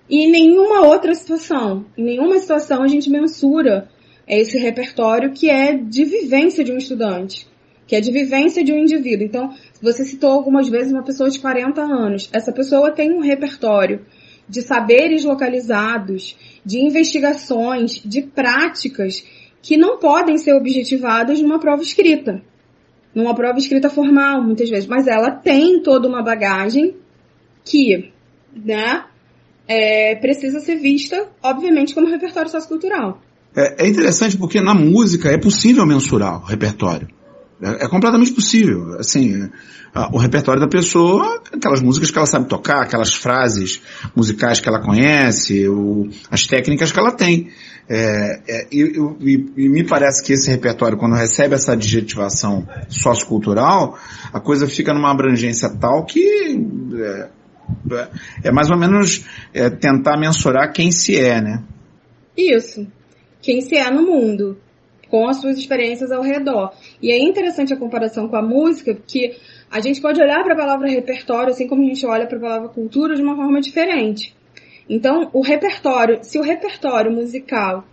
E 0.09 0.25
em 0.25 0.31
nenhuma 0.31 0.81
outra 0.81 1.13
situação, 1.13 1.85
em 1.95 2.03
nenhuma 2.03 2.39
situação 2.39 2.81
a 2.81 2.87
gente 2.87 3.09
mensura 3.11 3.87
esse 4.27 4.57
repertório 4.57 5.31
que 5.33 5.49
é 5.49 5.77
de 5.77 6.03
vivência 6.03 6.63
de 6.63 6.71
um 6.71 6.77
estudante, 6.77 7.47
que 7.87 7.95
é 7.95 8.01
de 8.01 8.11
vivência 8.11 8.63
de 8.63 8.73
um 8.73 8.77
indivíduo. 8.77 9.25
Então, 9.25 9.53
você 9.81 10.03
citou 10.03 10.31
algumas 10.31 10.67
vezes 10.67 10.91
uma 10.91 11.03
pessoa 11.03 11.29
de 11.29 11.39
40 11.39 11.81
anos. 11.81 12.29
Essa 12.33 12.51
pessoa 12.51 12.91
tem 12.91 13.11
um 13.11 13.21
repertório 13.21 14.05
de 14.47 14.61
saberes 14.61 15.23
localizados, 15.23 16.37
de 16.63 16.79
investigações, 16.79 18.01
de 18.03 18.21
práticas 18.21 19.23
que 19.61 19.77
não 19.77 19.97
podem 19.97 20.37
ser 20.37 20.53
objetivadas 20.53 21.41
numa 21.41 21.59
prova 21.59 21.81
escrita. 21.81 22.41
Numa 23.13 23.33
prova 23.33 23.57
escrita 23.57 23.89
formal, 23.89 24.43
muitas 24.43 24.69
vezes. 24.69 24.87
Mas 24.87 25.07
ela 25.07 25.31
tem 25.31 25.81
toda 25.81 26.07
uma 26.07 26.21
bagagem 26.21 26.95
que, 27.63 28.11
né, 28.55 29.05
é, 29.67 30.15
precisa 30.15 30.59
ser 30.59 30.75
vista, 30.75 31.27
obviamente, 31.41 31.95
como 31.95 32.07
repertório 32.07 32.49
sociocultural. 32.49 33.21
É, 33.55 33.85
é 33.85 33.87
interessante 33.87 34.37
porque 34.37 34.61
na 34.61 34.73
música 34.73 35.29
é 35.29 35.37
possível 35.37 35.85
mensurar 35.85 36.43
o 36.43 36.45
repertório. 36.45 37.07
É, 37.61 37.85
é 37.85 37.87
completamente 37.87 38.33
possível. 38.33 38.95
Assim, 38.99 39.49
o 40.11 40.17
repertório 40.17 40.59
da 40.59 40.67
pessoa, 40.67 41.41
aquelas 41.53 41.81
músicas 41.81 42.11
que 42.11 42.17
ela 42.17 42.27
sabe 42.27 42.47
tocar, 42.47 42.81
aquelas 42.81 43.13
frases 43.13 43.81
musicais 44.15 44.59
que 44.59 44.67
ela 44.67 44.81
conhece, 44.81 45.67
o, 45.67 46.09
as 46.29 46.45
técnicas 46.45 46.91
que 46.91 46.99
ela 46.99 47.11
tem. 47.11 47.49
É, 47.87 48.41
é, 48.47 48.67
e, 48.71 48.81
e, 49.21 49.53
e, 49.57 49.69
me 49.69 49.83
parece 49.83 50.23
que 50.23 50.33
esse 50.33 50.49
repertório, 50.49 50.97
quando 50.97 51.13
recebe 51.13 51.53
essa 51.53 51.73
adjetivação 51.73 52.67
sociocultural, 52.89 53.97
a 54.33 54.39
coisa 54.39 54.67
fica 54.67 54.91
numa 54.91 55.11
abrangência 55.11 55.69
tal 55.69 56.03
que 56.03 56.59
é, 56.97 57.29
é 58.43 58.51
mais 58.51 58.71
ou 58.71 58.77
menos 58.77 59.23
é, 59.53 59.69
tentar 59.69 60.17
mensurar 60.17 60.73
quem 60.73 60.91
se 60.91 61.15
é, 61.15 61.39
né? 61.39 61.63
isso. 62.35 62.85
Quem 63.41 63.61
se 63.61 63.75
é 63.75 63.89
no 63.91 64.01
mundo, 64.01 64.57
com 65.09 65.27
as 65.27 65.37
suas 65.37 65.57
experiências 65.57 66.11
ao 66.11 66.21
redor. 66.21 66.73
E 67.01 67.11
é 67.11 67.17
interessante 67.17 67.73
a 67.73 67.77
comparação 67.77 68.27
com 68.27 68.35
a 68.35 68.41
música, 68.41 68.93
porque 68.93 69.35
a 69.69 69.79
gente 69.79 70.01
pode 70.01 70.21
olhar 70.21 70.43
para 70.43 70.53
a 70.53 70.57
palavra 70.57 70.89
repertório, 70.89 71.49
assim 71.49 71.67
como 71.67 71.83
a 71.83 71.85
gente 71.85 72.05
olha 72.05 72.27
para 72.27 72.37
a 72.37 72.41
palavra 72.41 72.69
cultura, 72.69 73.15
de 73.15 73.21
uma 73.21 73.35
forma 73.35 73.61
diferente. 73.61 74.35
Então, 74.89 75.29
o 75.33 75.41
repertório, 75.41 76.19
se 76.23 76.37
o 76.37 76.43
repertório 76.43 77.11
musical 77.11 77.85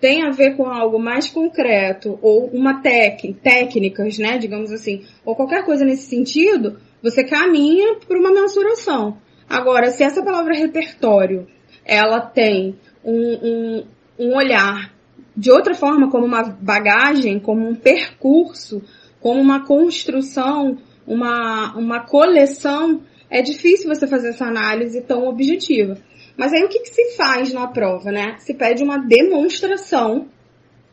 tem 0.00 0.22
a 0.22 0.30
ver 0.30 0.56
com 0.56 0.66
algo 0.66 0.98
mais 0.98 1.28
concreto 1.28 2.18
ou 2.22 2.46
uma 2.46 2.80
técnica, 2.80 3.40
técnicas, 3.42 4.18
né, 4.18 4.38
digamos 4.38 4.72
assim, 4.72 5.04
ou 5.24 5.34
qualquer 5.34 5.64
coisa 5.64 5.84
nesse 5.84 6.08
sentido, 6.08 6.78
você 7.02 7.24
caminha 7.24 7.96
para 8.06 8.18
uma 8.18 8.32
mensuração. 8.32 9.18
Agora, 9.48 9.90
se 9.90 10.04
essa 10.04 10.22
palavra 10.22 10.54
repertório, 10.54 11.46
ela 11.84 12.20
tem 12.20 12.76
um, 13.04 13.32
um, 13.32 13.86
um 14.18 14.36
olhar 14.36 14.92
de 15.38 15.52
outra 15.52 15.72
forma, 15.72 16.10
como 16.10 16.26
uma 16.26 16.42
bagagem, 16.42 17.38
como 17.38 17.64
um 17.64 17.74
percurso, 17.76 18.82
como 19.20 19.40
uma 19.40 19.64
construção, 19.64 20.78
uma, 21.06 21.76
uma 21.76 22.00
coleção, 22.00 23.02
é 23.30 23.40
difícil 23.40 23.88
você 23.88 24.08
fazer 24.08 24.30
essa 24.30 24.46
análise 24.46 25.00
tão 25.02 25.28
objetiva. 25.28 25.96
Mas 26.36 26.52
aí 26.52 26.64
o 26.64 26.68
que, 26.68 26.80
que 26.80 26.88
se 26.88 27.16
faz 27.16 27.52
na 27.52 27.68
prova, 27.68 28.10
né? 28.10 28.34
Se 28.38 28.52
pede 28.52 28.82
uma 28.82 28.98
demonstração 28.98 30.26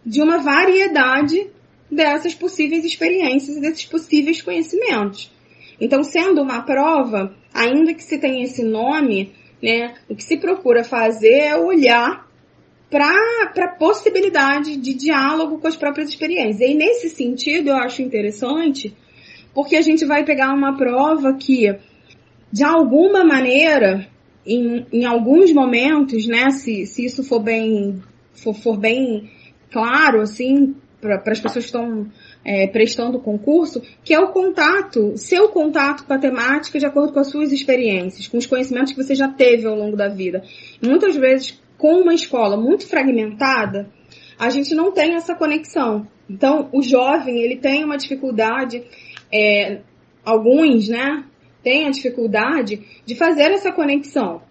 de 0.05 0.21
uma 0.21 0.37
variedade 0.37 1.49
dessas 1.89 2.35
possíveis 2.35 2.85
experiências, 2.85 3.59
desses 3.59 3.85
possíveis 3.85 4.43
conhecimentos. 4.43 5.33
Então, 5.81 6.03
sendo 6.03 6.39
uma 6.39 6.61
prova, 6.61 7.35
ainda 7.51 7.95
que 7.95 8.03
se 8.03 8.19
tenha 8.19 8.43
esse 8.43 8.63
nome, 8.63 9.33
né, 9.61 9.95
o 10.07 10.15
que 10.15 10.23
se 10.23 10.37
procura 10.37 10.83
fazer 10.83 11.33
é 11.33 11.57
olhar 11.57 12.24
para 12.95 13.65
a 13.65 13.75
possibilidade 13.75 14.77
de 14.77 14.93
diálogo 14.93 15.57
com 15.57 15.67
as 15.67 15.75
próprias 15.75 16.07
experiências. 16.07 16.61
E 16.61 16.73
nesse 16.73 17.09
sentido, 17.09 17.67
eu 17.67 17.75
acho 17.75 18.01
interessante, 18.01 18.95
porque 19.53 19.75
a 19.75 19.81
gente 19.81 20.05
vai 20.05 20.23
pegar 20.23 20.53
uma 20.53 20.77
prova 20.77 21.33
que, 21.33 21.75
de 22.49 22.63
alguma 22.63 23.25
maneira, 23.25 24.07
em, 24.47 24.85
em 24.93 25.03
alguns 25.03 25.51
momentos, 25.51 26.25
né, 26.25 26.49
se, 26.51 26.85
se 26.85 27.03
isso 27.03 27.21
for 27.21 27.41
bem, 27.41 28.01
for, 28.31 28.53
for 28.53 28.77
bem 28.77 29.29
claro, 29.69 30.21
assim, 30.21 30.73
para 31.01 31.21
as 31.25 31.39
pessoas 31.41 31.65
que 31.65 31.71
estão 31.71 32.07
é, 32.45 32.65
prestando 32.67 33.17
o 33.17 33.21
concurso, 33.21 33.81
que 34.05 34.13
é 34.13 34.19
o 34.21 34.29
contato, 34.29 35.17
seu 35.17 35.49
contato 35.49 36.05
com 36.05 36.13
a 36.13 36.17
temática 36.17 36.79
de 36.79 36.85
acordo 36.85 37.11
com 37.11 37.19
as 37.19 37.29
suas 37.29 37.51
experiências, 37.51 38.25
com 38.29 38.37
os 38.37 38.45
conhecimentos 38.45 38.93
que 38.93 39.03
você 39.03 39.15
já 39.15 39.27
teve 39.27 39.67
ao 39.67 39.75
longo 39.75 39.97
da 39.97 40.07
vida. 40.07 40.43
Muitas 40.81 41.17
vezes, 41.17 41.59
com 41.85 42.01
uma 42.01 42.15
escola 42.15 42.57
muito 42.57 42.87
fragmentada, 42.87 43.91
a 44.39 44.49
gente 44.49 44.73
não 44.73 44.91
tem 44.91 45.13
essa 45.13 45.35
conexão. 45.35 46.07
Então, 46.27 46.67
o 46.73 46.81
jovem, 46.81 47.37
ele 47.43 47.57
tem 47.57 47.83
uma 47.83 47.95
dificuldade, 47.95 48.83
é, 49.31 49.81
alguns, 50.25 50.89
né, 50.89 51.23
tem 51.61 51.85
a 51.85 51.91
dificuldade 51.91 52.83
de 53.05 53.13
fazer 53.13 53.51
essa 53.51 53.71
conexão, 53.71 54.41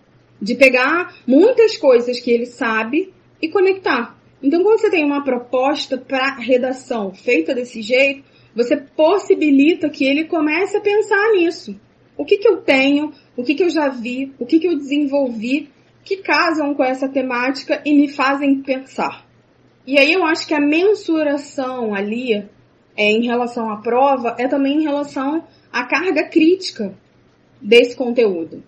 de 0.41 0.55
pegar 0.55 1.17
muitas 1.26 1.76
coisas 1.76 2.21
que 2.21 2.31
ele 2.31 2.47
sabe 2.47 3.12
e 3.43 3.49
conectar. 3.49 4.17
Então, 4.41 4.62
quando 4.62 4.79
você 4.79 4.88
tem 4.88 5.05
uma 5.05 5.25
proposta 5.25 5.99
para 5.99 6.37
redação 6.37 7.12
feita 7.12 7.53
desse 7.53 7.83
jeito, 7.83 8.23
você 8.55 8.76
possibilita 8.76 9.91
que 9.91 10.05
ele 10.05 10.26
comece 10.26 10.76
a 10.76 10.81
pensar 10.81 11.33
nisso. 11.33 11.75
O 12.17 12.25
que, 12.25 12.37
que 12.37 12.47
eu 12.47 12.59
tenho, 12.59 13.12
o 13.37 13.43
que, 13.43 13.57
que 13.57 13.64
eu 13.64 13.71
já 13.71 13.88
vi, 13.88 14.33
o 14.38 14.47
que, 14.47 14.61
que 14.61 14.69
eu 14.69 14.76
desenvolvi, 14.76 15.74
que 16.05 16.19
casam 16.19 16.75
com 16.75 16.85
essa 16.85 17.09
temática 17.09 17.81
e 17.85 17.95
me 17.95 18.09
fazem 18.09 18.61
pensar. 18.61 19.25
E 19.87 19.99
aí 19.99 20.13
eu 20.13 20.25
acho 20.25 20.47
que 20.47 20.55
a 20.55 20.61
mensuração 20.61 21.95
ali, 21.95 22.35
é, 22.97 23.11
em 23.11 23.25
relação 23.27 23.71
à 23.71 23.79
prova, 23.79 24.37
é 24.39 24.47
também 24.47 24.79
em 24.79 24.83
relação 24.83 25.45
à 25.73 25.85
carga 25.85 26.29
crítica 26.29 26.95
desse 27.61 27.97
conteúdo, 27.97 28.62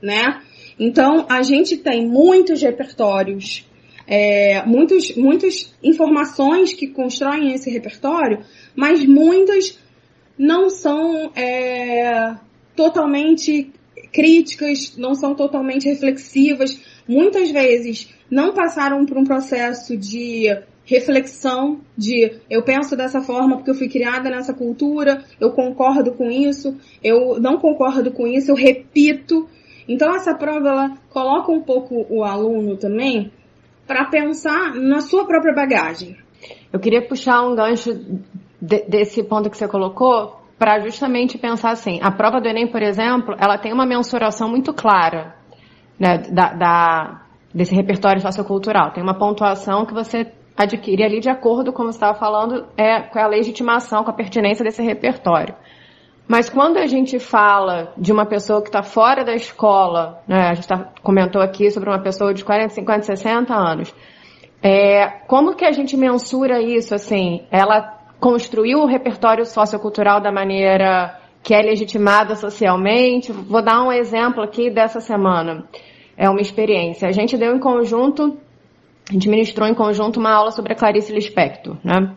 né? 0.00 0.42
Então, 0.78 1.26
a 1.28 1.42
gente 1.42 1.76
tem 1.76 2.06
muitos 2.06 2.62
repertórios, 2.62 3.68
é, 4.06 4.64
muitos, 4.64 5.14
muitas 5.14 5.74
informações 5.82 6.72
que 6.72 6.88
constroem 6.88 7.52
esse 7.52 7.70
repertório, 7.70 8.44
mas 8.74 9.04
muitas 9.04 9.78
não 10.38 10.70
são 10.70 11.30
é, 11.36 12.34
totalmente 12.74 13.72
críticas, 14.12 14.96
não 14.96 15.14
são 15.14 15.34
totalmente 15.34 15.88
reflexivas, 15.88 16.78
muitas 17.08 17.50
vezes 17.50 18.12
não 18.30 18.52
passaram 18.52 19.04
por 19.06 19.16
um 19.16 19.24
processo 19.24 19.96
de 19.96 20.48
reflexão 20.84 21.80
de 21.96 22.38
eu 22.50 22.62
penso 22.62 22.96
dessa 22.96 23.20
forma 23.20 23.56
porque 23.56 23.70
eu 23.70 23.74
fui 23.74 23.88
criada 23.88 24.28
nessa 24.28 24.52
cultura, 24.52 25.24
eu 25.40 25.52
concordo 25.52 26.12
com 26.12 26.30
isso, 26.30 26.76
eu 27.02 27.40
não 27.40 27.58
concordo 27.58 28.10
com 28.10 28.26
isso, 28.26 28.50
eu 28.50 28.54
repito. 28.54 29.48
Então 29.88 30.14
essa 30.14 30.34
prova 30.34 30.68
ela 30.68 30.98
coloca 31.08 31.50
um 31.50 31.62
pouco 31.62 32.06
o 32.10 32.24
aluno 32.24 32.76
também 32.76 33.32
para 33.86 34.04
pensar 34.06 34.74
na 34.74 35.00
sua 35.00 35.26
própria 35.26 35.54
bagagem. 35.54 36.16
Eu 36.72 36.80
queria 36.80 37.06
puxar 37.06 37.42
um 37.42 37.54
gancho 37.54 37.94
de, 38.60 38.82
desse 38.88 39.22
ponto 39.22 39.50
que 39.50 39.56
você 39.56 39.68
colocou 39.68 40.41
para 40.58 40.80
justamente 40.80 41.38
pensar 41.38 41.70
assim, 41.70 41.98
a 42.02 42.10
prova 42.10 42.40
do 42.40 42.48
Enem, 42.48 42.66
por 42.66 42.82
exemplo, 42.82 43.34
ela 43.38 43.58
tem 43.58 43.72
uma 43.72 43.86
mensuração 43.86 44.48
muito 44.48 44.72
clara 44.72 45.34
né, 45.98 46.18
da, 46.18 46.52
da 46.52 47.22
desse 47.54 47.74
repertório 47.74 48.20
sociocultural. 48.20 48.92
Tem 48.92 49.02
uma 49.02 49.18
pontuação 49.18 49.84
que 49.84 49.92
você 49.92 50.32
adquire 50.56 51.04
ali 51.04 51.20
de 51.20 51.28
acordo, 51.28 51.72
como 51.72 51.92
você 51.92 51.96
estava 51.96 52.18
falando, 52.18 52.66
é, 52.76 53.00
com 53.00 53.18
a 53.18 53.26
legitimação, 53.26 54.04
com 54.04 54.10
a 54.10 54.14
pertinência 54.14 54.64
desse 54.64 54.82
repertório. 54.82 55.54
Mas 56.26 56.48
quando 56.48 56.78
a 56.78 56.86
gente 56.86 57.18
fala 57.18 57.92
de 57.96 58.12
uma 58.12 58.24
pessoa 58.24 58.62
que 58.62 58.68
está 58.68 58.82
fora 58.82 59.24
da 59.24 59.34
escola, 59.34 60.22
né, 60.26 60.48
a 60.48 60.54
gente 60.54 60.68
tá, 60.68 60.90
comentou 61.02 61.42
aqui 61.42 61.70
sobre 61.70 61.90
uma 61.90 61.98
pessoa 61.98 62.32
de 62.32 62.44
40, 62.44 62.70
50, 62.70 63.02
60 63.02 63.54
anos, 63.54 63.94
é, 64.62 65.08
como 65.26 65.54
que 65.56 65.64
a 65.64 65.72
gente 65.72 65.96
mensura 65.96 66.62
isso? 66.62 66.94
Assim, 66.94 67.44
ela 67.50 67.98
construiu 68.22 68.78
o 68.78 68.86
repertório 68.86 69.44
sociocultural 69.44 70.20
da 70.20 70.30
maneira 70.30 71.18
que 71.42 71.52
é 71.52 71.60
legitimada 71.60 72.36
socialmente? 72.36 73.32
Vou 73.32 73.60
dar 73.60 73.82
um 73.82 73.90
exemplo 73.90 74.40
aqui 74.40 74.70
dessa 74.70 75.00
semana. 75.00 75.66
É 76.16 76.30
uma 76.30 76.40
experiência. 76.40 77.08
A 77.08 77.12
gente 77.12 77.36
deu 77.36 77.52
em 77.52 77.58
conjunto 77.58 78.38
a 79.10 79.12
gente 79.12 79.28
ministrou 79.28 79.68
em 79.68 79.74
conjunto 79.74 80.20
uma 80.20 80.32
aula 80.32 80.52
sobre 80.52 80.72
a 80.72 80.76
Clarice 80.76 81.12
Lispector, 81.12 81.76
né? 81.84 82.14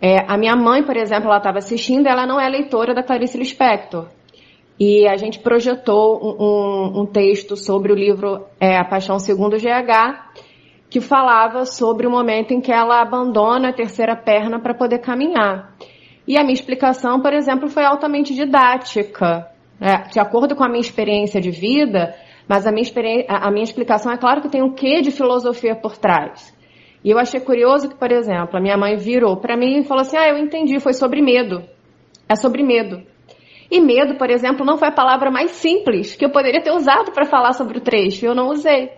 É, 0.00 0.18
a 0.28 0.36
minha 0.36 0.54
mãe, 0.54 0.82
por 0.82 0.94
exemplo, 0.94 1.26
ela 1.26 1.38
estava 1.38 1.58
assistindo, 1.58 2.06
ela 2.06 2.26
não 2.26 2.38
é 2.38 2.46
leitora 2.48 2.94
da 2.94 3.02
Clarice 3.02 3.38
Lispector. 3.38 4.06
E 4.78 5.08
a 5.08 5.16
gente 5.16 5.40
projetou 5.40 6.20
um, 6.22 6.44
um, 6.44 7.00
um 7.00 7.06
texto 7.06 7.56
sobre 7.56 7.92
o 7.92 7.96
livro 7.96 8.44
é, 8.60 8.76
A 8.76 8.84
Paixão 8.84 9.18
Segundo 9.18 9.56
GH, 9.56 10.44
que 10.90 11.00
falava 11.00 11.64
sobre 11.64 12.06
o 12.06 12.10
momento 12.10 12.52
em 12.52 12.60
que 12.60 12.72
ela 12.72 13.00
abandona 13.00 13.68
a 13.68 13.72
terceira 13.72 14.16
perna 14.16 14.58
para 14.58 14.74
poder 14.74 14.98
caminhar. 14.98 15.74
E 16.26 16.36
a 16.36 16.42
minha 16.42 16.54
explicação, 16.54 17.20
por 17.20 17.32
exemplo, 17.32 17.68
foi 17.68 17.84
altamente 17.84 18.34
didática. 18.34 19.48
Né? 19.80 20.04
De 20.10 20.18
acordo 20.18 20.56
com 20.56 20.64
a 20.64 20.68
minha 20.68 20.80
experiência 20.80 21.40
de 21.40 21.50
vida, 21.50 22.14
mas 22.48 22.66
a 22.66 22.72
minha, 22.72 22.86
a 23.28 23.50
minha 23.50 23.64
explicação 23.64 24.12
é 24.12 24.16
claro 24.16 24.40
que 24.40 24.48
tem 24.48 24.62
um 24.62 24.72
quê 24.72 25.00
de 25.00 25.10
filosofia 25.10 25.76
por 25.76 25.96
trás. 25.96 26.56
E 27.04 27.10
eu 27.10 27.18
achei 27.18 27.40
curioso 27.40 27.88
que, 27.88 27.96
por 27.96 28.10
exemplo, 28.10 28.56
a 28.56 28.60
minha 28.60 28.76
mãe 28.76 28.96
virou 28.96 29.36
para 29.36 29.56
mim 29.56 29.78
e 29.78 29.84
falou 29.84 30.02
assim: 30.02 30.16
Ah, 30.16 30.28
eu 30.28 30.38
entendi, 30.38 30.80
foi 30.80 30.92
sobre 30.92 31.22
medo. 31.22 31.62
É 32.28 32.34
sobre 32.34 32.62
medo. 32.62 33.02
E 33.70 33.80
medo, 33.80 34.16
por 34.16 34.30
exemplo, 34.30 34.64
não 34.64 34.78
foi 34.78 34.88
a 34.88 34.92
palavra 34.92 35.30
mais 35.30 35.52
simples 35.52 36.16
que 36.16 36.24
eu 36.24 36.30
poderia 36.30 36.62
ter 36.62 36.72
usado 36.72 37.12
para 37.12 37.26
falar 37.26 37.52
sobre 37.52 37.78
o 37.78 37.80
trecho, 37.80 38.24
eu 38.24 38.34
não 38.34 38.48
usei. 38.48 38.90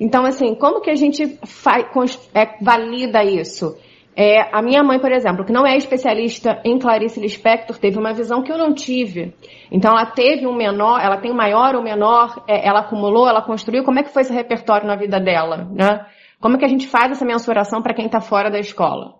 Então, 0.00 0.24
assim, 0.24 0.54
como 0.54 0.80
que 0.80 0.90
a 0.90 0.94
gente 0.94 1.38
faz, 1.44 1.86
é, 2.34 2.62
valida 2.62 3.24
isso? 3.24 3.76
É, 4.20 4.48
a 4.52 4.60
minha 4.60 4.82
mãe, 4.82 4.98
por 4.98 5.12
exemplo, 5.12 5.44
que 5.44 5.52
não 5.52 5.64
é 5.64 5.76
especialista 5.76 6.60
em 6.64 6.76
Clarice 6.76 7.20
Lispector, 7.20 7.78
teve 7.78 7.98
uma 7.98 8.12
visão 8.12 8.42
que 8.42 8.50
eu 8.50 8.58
não 8.58 8.74
tive. 8.74 9.32
Então 9.70 9.92
ela 9.92 10.06
teve 10.06 10.44
um 10.44 10.56
menor, 10.56 11.00
ela 11.00 11.18
tem 11.18 11.30
um 11.30 11.36
maior 11.36 11.76
ou 11.76 11.82
menor, 11.84 12.42
é, 12.48 12.66
ela 12.66 12.80
acumulou, 12.80 13.28
ela 13.28 13.42
construiu. 13.42 13.84
Como 13.84 14.00
é 14.00 14.02
que 14.02 14.12
foi 14.12 14.22
esse 14.22 14.32
repertório 14.32 14.88
na 14.88 14.96
vida 14.96 15.20
dela, 15.20 15.68
né? 15.72 16.04
Como 16.40 16.56
é 16.56 16.58
que 16.58 16.64
a 16.64 16.68
gente 16.68 16.88
faz 16.88 17.12
essa 17.12 17.24
mensuração 17.24 17.80
para 17.80 17.94
quem 17.94 18.06
está 18.06 18.20
fora 18.20 18.50
da 18.50 18.58
escola? 18.58 19.14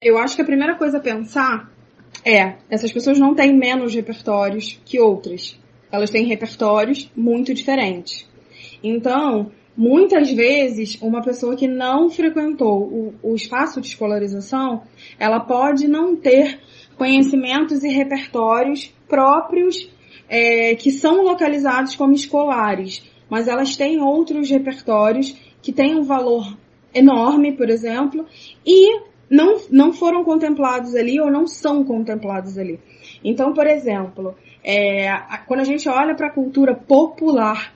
Eu 0.00 0.16
acho 0.16 0.36
que 0.36 0.42
a 0.42 0.46
primeira 0.46 0.74
coisa 0.74 0.96
a 0.96 1.02
pensar 1.02 1.70
é, 2.24 2.56
essas 2.70 2.90
pessoas 2.90 3.18
não 3.18 3.34
têm 3.34 3.54
menos 3.54 3.94
repertórios 3.94 4.80
que 4.86 4.98
outras. 4.98 5.58
Elas 5.92 6.08
têm 6.08 6.24
repertórios 6.24 7.10
muito 7.14 7.52
diferentes. 7.52 8.26
Então, 8.82 9.50
Muitas 9.76 10.30
vezes, 10.30 11.00
uma 11.00 11.22
pessoa 11.22 11.56
que 11.56 11.66
não 11.66 12.10
frequentou 12.10 12.82
o, 12.82 13.14
o 13.22 13.34
espaço 13.34 13.80
de 13.80 13.88
escolarização, 13.88 14.82
ela 15.18 15.40
pode 15.40 15.86
não 15.86 16.16
ter 16.16 16.60
conhecimentos 16.96 17.82
e 17.82 17.88
repertórios 17.88 18.92
próprios 19.08 19.90
é, 20.28 20.74
que 20.74 20.90
são 20.90 21.22
localizados 21.22 21.96
como 21.96 22.12
escolares, 22.12 23.02
mas 23.28 23.48
elas 23.48 23.76
têm 23.76 24.00
outros 24.00 24.50
repertórios 24.50 25.34
que 25.62 25.72
têm 25.72 25.96
um 25.96 26.02
valor 26.02 26.56
enorme, 26.92 27.52
por 27.52 27.70
exemplo, 27.70 28.26
e 28.66 29.00
não, 29.30 29.56
não 29.70 29.92
foram 29.92 30.24
contemplados 30.24 30.94
ali 30.94 31.20
ou 31.20 31.30
não 31.30 31.46
são 31.46 31.84
contemplados 31.84 32.58
ali. 32.58 32.80
Então, 33.24 33.52
por 33.52 33.66
exemplo, 33.66 34.34
é, 34.62 35.08
quando 35.46 35.60
a 35.60 35.64
gente 35.64 35.88
olha 35.88 36.14
para 36.14 36.26
a 36.26 36.32
cultura 36.32 36.74
popular 36.74 37.72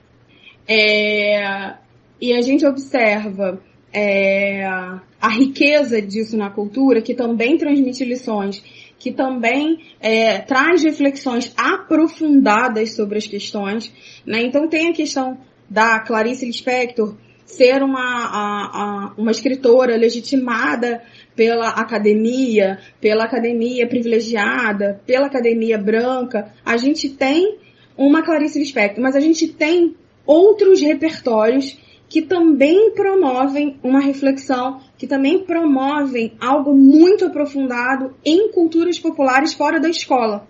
é, 0.67 1.75
e 2.19 2.33
a 2.33 2.41
gente 2.41 2.65
observa 2.65 3.61
é, 3.91 4.65
a 4.65 5.29
riqueza 5.29 6.01
disso 6.01 6.37
na 6.37 6.49
cultura, 6.49 7.01
que 7.01 7.13
também 7.13 7.57
transmite 7.57 8.03
lições, 8.03 8.61
que 8.99 9.11
também 9.11 9.79
é, 9.99 10.39
traz 10.39 10.83
reflexões 10.83 11.53
aprofundadas 11.57 12.93
sobre 12.93 13.17
as 13.17 13.27
questões. 13.27 13.91
Né? 14.25 14.43
Então 14.43 14.67
tem 14.67 14.89
a 14.89 14.93
questão 14.93 15.37
da 15.69 15.99
Clarice 15.99 16.45
Lispector 16.45 17.15
ser 17.45 17.83
uma, 17.83 18.01
a, 18.01 18.71
a, 18.73 19.13
uma 19.17 19.31
escritora 19.31 19.95
legitimada 19.95 21.01
pela 21.35 21.69
academia, 21.69 22.79
pela 22.99 23.25
academia 23.25 23.87
privilegiada, 23.87 25.01
pela 25.05 25.27
academia 25.27 25.77
branca. 25.77 26.51
A 26.65 26.75
gente 26.75 27.09
tem 27.09 27.57
uma 27.97 28.23
Clarice 28.23 28.59
Lispector, 28.59 29.01
mas 29.01 29.15
a 29.15 29.19
gente 29.19 29.47
tem 29.47 29.95
outros 30.25 30.81
repertórios 30.81 31.77
que 32.07 32.21
também 32.21 32.91
promovem 32.91 33.79
uma 33.83 33.99
reflexão, 33.99 34.81
que 34.97 35.07
também 35.07 35.43
promovem 35.43 36.33
algo 36.39 36.73
muito 36.73 37.25
aprofundado 37.25 38.15
em 38.23 38.51
culturas 38.51 38.99
populares 38.99 39.53
fora 39.53 39.79
da 39.79 39.89
escola. 39.89 40.47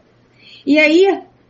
E 0.65 0.77
aí 0.77 1.05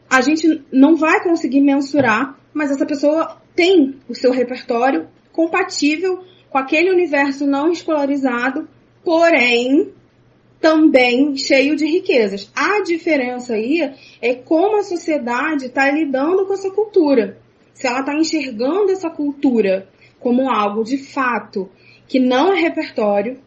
a 0.09 0.21
gente 0.21 0.63
não 0.71 0.95
vai 0.95 1.23
conseguir 1.23 1.61
mensurar, 1.61 2.37
mas 2.53 2.71
essa 2.71 2.85
pessoa 2.85 3.41
tem 3.55 3.95
o 4.07 4.13
seu 4.13 4.31
repertório 4.31 5.07
compatível 5.31 6.23
com 6.49 6.57
aquele 6.57 6.91
universo 6.91 7.45
não 7.45 7.71
escolarizado, 7.71 8.67
porém 9.03 9.93
também 10.61 11.35
cheio 11.35 11.75
de 11.75 11.85
riquezas. 11.85 12.51
A 12.55 12.81
diferença 12.81 13.53
aí 13.53 13.93
é 14.21 14.33
como 14.33 14.77
a 14.77 14.83
sociedade 14.83 15.65
está 15.65 15.91
lidando 15.91 16.45
com 16.45 16.53
essa 16.53 16.71
cultura. 16.71 17.37
Se 17.73 17.85
ela 17.85 17.99
está 17.99 18.15
enxergando 18.15 18.91
essa 18.91 19.09
cultura 19.09 19.89
como 20.25 20.49
algo 20.49 20.83
de 20.83 20.97
fato 20.97 21.69
que 22.07 22.19
não 22.19 22.51
é 22.51 22.59
repertório, 22.59 23.38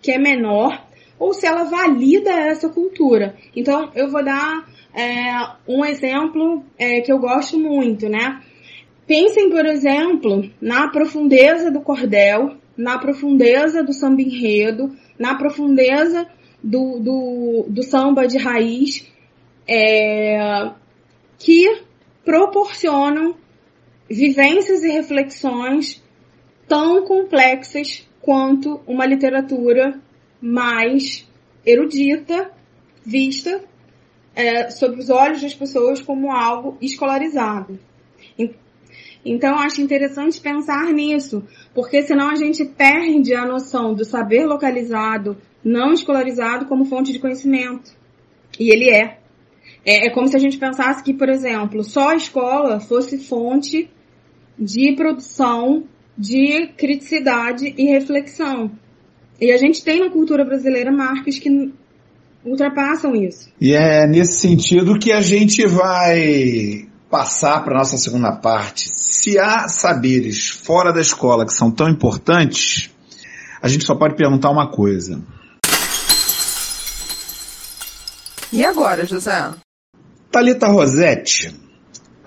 que 0.00 0.12
é 0.12 0.18
menor, 0.18 0.86
ou 1.18 1.34
se 1.34 1.44
ela 1.44 1.64
valida 1.64 2.30
essa 2.30 2.68
cultura. 2.68 3.34
Então, 3.56 3.90
eu 3.92 4.08
vou 4.08 4.24
dar 4.24 4.64
é, 4.94 5.32
um 5.66 5.84
exemplo 5.84 6.62
é, 6.78 7.00
que 7.00 7.12
eu 7.12 7.18
gosto 7.18 7.58
muito, 7.58 8.08
né? 8.08 8.40
Pensem, 9.04 9.50
por 9.50 9.66
exemplo, 9.66 10.48
na 10.60 10.86
profundeza 10.86 11.72
do 11.72 11.80
cordel, 11.80 12.54
na 12.76 12.98
profundeza 12.98 13.82
do 13.82 13.92
samba 13.92 14.22
enredo, 14.22 14.94
na 15.18 15.34
profundeza 15.34 16.24
do, 16.62 17.00
do, 17.00 17.66
do 17.68 17.82
samba 17.82 18.28
de 18.28 18.38
raiz, 18.38 19.10
é, 19.66 20.70
que 21.36 21.82
proporcionam 22.24 23.34
vivências 24.08 24.84
e 24.84 24.88
reflexões 24.88 26.00
tão 26.68 27.04
complexas 27.04 28.06
quanto 28.20 28.80
uma 28.86 29.06
literatura 29.06 29.98
mais 30.40 31.26
erudita, 31.64 32.50
vista 33.04 33.62
é, 34.34 34.70
sob 34.70 34.98
os 34.98 35.10
olhos 35.10 35.42
das 35.42 35.54
pessoas 35.54 36.00
como 36.00 36.30
algo 36.30 36.76
escolarizado. 36.80 37.78
Então, 39.24 39.58
acho 39.58 39.82
interessante 39.82 40.40
pensar 40.40 40.92
nisso, 40.92 41.44
porque 41.74 42.02
senão 42.02 42.30
a 42.30 42.36
gente 42.36 42.64
perde 42.64 43.34
a 43.34 43.44
noção 43.44 43.92
do 43.92 44.04
saber 44.04 44.46
localizado, 44.46 45.36
não 45.62 45.92
escolarizado, 45.92 46.66
como 46.66 46.84
fonte 46.84 47.12
de 47.12 47.18
conhecimento. 47.18 47.90
E 48.58 48.70
ele 48.70 48.88
é. 48.88 49.18
É, 49.84 50.06
é 50.06 50.10
como 50.10 50.28
se 50.28 50.36
a 50.36 50.38
gente 50.38 50.56
pensasse 50.56 51.02
que, 51.02 51.12
por 51.12 51.28
exemplo, 51.28 51.82
só 51.82 52.10
a 52.10 52.16
escola 52.16 52.78
fosse 52.78 53.18
fonte 53.18 53.90
de 54.58 54.94
produção 54.94 55.84
de 56.18 56.66
criticidade 56.76 57.72
e 57.78 57.84
reflexão. 57.84 58.70
E 59.40 59.52
a 59.52 59.56
gente 59.56 59.84
tem 59.84 60.00
na 60.00 60.10
cultura 60.10 60.44
brasileira 60.44 60.90
marcas 60.90 61.38
que 61.38 61.72
ultrapassam 62.44 63.14
isso. 63.14 63.48
E 63.60 63.72
é 63.72 64.06
nesse 64.06 64.40
sentido 64.40 64.98
que 64.98 65.12
a 65.12 65.20
gente 65.20 65.64
vai 65.66 66.88
passar 67.08 67.64
para 67.64 67.78
nossa 67.78 67.96
segunda 67.96 68.32
parte. 68.32 68.88
Se 68.92 69.38
há 69.38 69.68
saberes 69.68 70.48
fora 70.48 70.92
da 70.92 71.00
escola 71.00 71.46
que 71.46 71.52
são 71.52 71.70
tão 71.70 71.88
importantes, 71.88 72.90
a 73.62 73.68
gente 73.68 73.84
só 73.84 73.94
pode 73.94 74.16
perguntar 74.16 74.50
uma 74.50 74.70
coisa. 74.70 75.22
E 78.52 78.64
agora, 78.64 79.06
José? 79.06 79.50
Talita 80.30 80.66
Rossetti, 80.66 81.54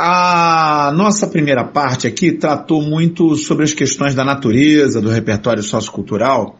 a 0.03 0.91
nossa 0.95 1.27
primeira 1.27 1.63
parte 1.63 2.07
aqui 2.07 2.31
tratou 2.31 2.81
muito 2.81 3.35
sobre 3.35 3.65
as 3.65 3.71
questões 3.71 4.15
da 4.15 4.25
natureza, 4.25 4.99
do 4.99 5.11
repertório 5.11 5.61
sociocultural, 5.61 6.59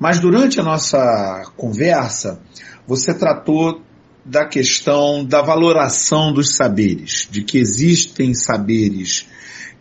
mas 0.00 0.18
durante 0.18 0.58
a 0.58 0.62
nossa 0.62 1.52
conversa, 1.54 2.40
você 2.86 3.12
tratou 3.12 3.82
da 4.24 4.46
questão 4.46 5.22
da 5.22 5.42
valoração 5.42 6.32
dos 6.32 6.56
saberes, 6.56 7.28
de 7.30 7.42
que 7.42 7.58
existem 7.58 8.32
saberes 8.32 9.26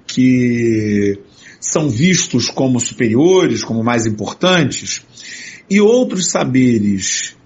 que 0.06 1.18
são 1.62 1.90
vistos 1.90 2.50
como 2.50 2.78
superiores, 2.78 3.64
como 3.64 3.86
mais 3.86 4.06
importantes, 4.06 5.02
e 5.70 5.80
outros 5.80 6.30
saberes 6.30 7.38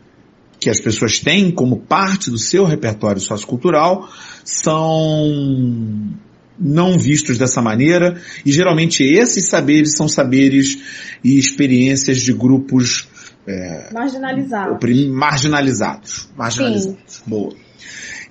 que 0.62 0.70
as 0.70 0.80
pessoas 0.80 1.20
têm 1.20 1.50
como 1.50 1.80
parte 1.80 2.30
do 2.30 2.38
seu 2.38 2.64
repertório 2.66 3.20
sociocultural 3.20 4.08
são 4.46 6.14
não 6.58 7.00
vistos 7.00 7.40
dessa 7.40 7.64
maneira 7.64 8.22
e 8.46 8.52
geralmente 8.52 9.04
esses 9.04 9.50
saberes 9.50 9.98
são 9.98 10.08
saberes 10.08 11.18
e 11.24 11.40
experiências 11.40 12.22
de 12.22 12.32
grupos 12.32 13.10
é, 13.48 13.90
marginalizados. 13.92 14.78
Marginalizados. 15.10 16.30
Marginalizados. 16.38 17.00
Sim. 17.08 17.24
Boa. 17.26 17.56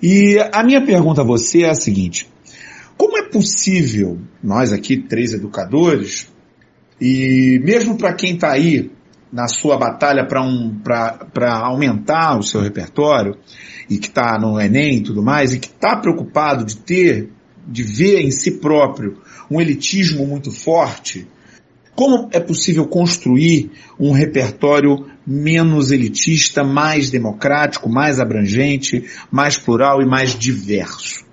E 0.01 0.37
a 0.53 0.63
minha 0.63 0.85
pergunta 0.85 1.21
a 1.21 1.25
você 1.25 1.63
é 1.63 1.69
a 1.69 1.75
seguinte: 1.75 2.29
como 2.95 3.17
é 3.17 3.23
possível 3.23 4.21
nós 4.41 4.71
aqui 4.71 4.95
três 4.95 5.33
educadores 5.33 6.31
e 6.99 7.59
mesmo 7.61 7.97
para 7.97 8.13
quem 8.13 8.35
está 8.35 8.53
aí 8.53 8.89
na 9.31 9.47
sua 9.47 9.77
batalha 9.77 10.25
para 10.25 10.41
um, 10.41 10.81
aumentar 11.63 12.37
o 12.37 12.43
seu 12.43 12.61
repertório 12.61 13.37
e 13.89 13.97
que 13.97 14.07
está 14.07 14.37
no 14.37 14.59
Enem 14.59 14.97
e 14.97 15.03
tudo 15.03 15.23
mais, 15.23 15.53
e 15.53 15.59
que 15.59 15.67
está 15.67 15.95
preocupado 15.95 16.65
de 16.65 16.77
ter, 16.77 17.29
de 17.65 17.83
ver 17.83 18.21
em 18.21 18.31
si 18.31 18.59
próprio 18.59 19.21
um 19.49 19.59
elitismo 19.61 20.25
muito 20.25 20.51
forte, 20.51 21.27
como 21.95 22.29
é 22.31 22.39
possível 22.39 22.87
construir 22.87 23.71
um 23.99 24.11
repertório 24.11 25.07
menos 25.27 25.91
elitista, 25.91 26.63
mais 26.63 27.11
democrático, 27.11 27.89
mais 27.89 28.19
abrangente, 28.19 29.05
mais 29.29 29.57
plural 29.57 30.01
e 30.01 30.05
mais 30.05 30.37
diverso? 30.37 31.25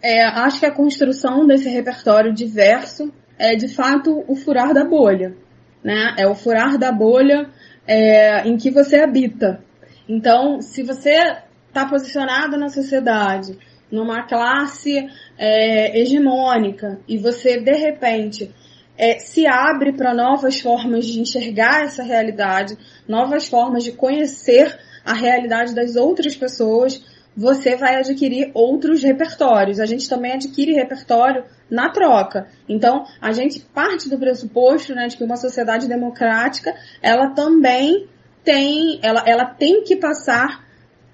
É, 0.00 0.24
acho 0.24 0.60
que 0.60 0.66
a 0.66 0.72
construção 0.72 1.46
desse 1.46 1.68
repertório 1.68 2.32
diverso 2.32 3.12
é 3.36 3.56
de 3.56 3.68
fato 3.68 4.24
o 4.28 4.36
furar 4.36 4.72
da 4.72 4.84
bolha 4.84 5.34
né? 5.82 6.14
É 6.18 6.26
o 6.26 6.34
furar 6.34 6.78
da 6.78 6.92
bolha 6.92 7.50
é, 7.86 8.46
em 8.46 8.56
que 8.56 8.70
você 8.70 9.00
habita. 9.00 9.62
Então, 10.08 10.60
se 10.60 10.82
você 10.82 11.38
está 11.68 11.86
posicionado 11.86 12.56
na 12.56 12.68
sociedade, 12.68 13.58
numa 13.90 14.22
classe 14.22 15.08
é, 15.36 15.98
hegemônica, 16.00 17.00
e 17.08 17.16
você 17.18 17.60
de 17.60 17.72
repente 17.72 18.54
é, 18.96 19.18
se 19.18 19.46
abre 19.46 19.92
para 19.92 20.12
novas 20.12 20.60
formas 20.60 21.06
de 21.06 21.20
enxergar 21.20 21.84
essa 21.84 22.02
realidade, 22.02 22.76
novas 23.06 23.46
formas 23.46 23.84
de 23.84 23.92
conhecer 23.92 24.78
a 25.04 25.14
realidade 25.14 25.74
das 25.74 25.96
outras 25.96 26.36
pessoas, 26.36 27.02
você 27.38 27.76
vai 27.76 27.94
adquirir 27.94 28.50
outros 28.52 29.00
repertórios. 29.00 29.78
A 29.78 29.86
gente 29.86 30.08
também 30.08 30.32
adquire 30.32 30.72
repertório 30.72 31.44
na 31.70 31.88
troca. 31.88 32.48
Então, 32.68 33.04
a 33.20 33.30
gente 33.30 33.60
parte 33.60 34.08
do 34.08 34.18
pressuposto 34.18 34.92
né, 34.92 35.06
de 35.06 35.16
que 35.16 35.22
uma 35.22 35.36
sociedade 35.36 35.86
democrática, 35.86 36.74
ela 37.00 37.30
também 37.30 38.08
tem, 38.42 38.98
ela, 39.04 39.22
ela 39.24 39.44
tem 39.44 39.84
que 39.84 39.94
passar 39.94 40.66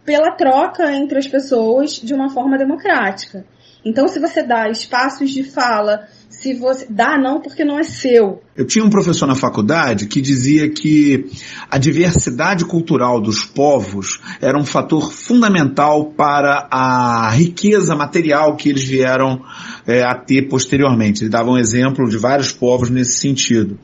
pela 0.03 0.33
troca 0.33 0.91
entre 0.95 1.19
as 1.19 1.29
pessoas 1.29 1.93
de 1.93 2.15
uma 2.15 2.31
forma 2.31 2.57
democrática. 2.57 3.45
Então, 3.85 4.09
se 4.09 4.19
você 4.19 4.43
dá 4.43 4.71
espaços 4.71 5.31
de 5.31 5.45
fala, 5.45 6.09
se 6.41 6.55
você 6.55 6.87
dá 6.89 7.19
não 7.19 7.41
porque 7.41 7.65
não 7.65 7.79
é 7.79 7.85
seu. 7.85 8.43
Eu 8.57 8.67
tinha 8.67 8.85
um 8.85 8.91
professor 8.91 9.27
na 9.27 9.35
faculdade 9.35 10.07
que 10.07 10.21
dizia 10.21 10.69
que 10.69 11.27
a 11.71 11.79
diversidade 11.79 12.65
cultural 12.65 13.21
dos 13.21 13.45
povos 13.45 14.21
era 14.41 14.59
um 14.59 14.65
fator 14.65 15.13
fundamental 15.13 16.07
para 16.07 16.69
a 16.71 17.31
riqueza 17.31 17.95
material 17.97 18.57
que 18.57 18.69
eles 18.69 18.85
vieram 18.85 19.43
é, 19.87 20.03
a 20.03 20.15
ter 20.15 20.49
posteriormente. 20.49 21.23
Ele 21.23 21.31
dava 21.31 21.51
um 21.51 21.59
exemplo 21.59 22.09
de 22.09 22.17
vários 22.17 22.53
povos 22.53 22.91
nesse 22.91 23.19
sentido. 23.19 23.79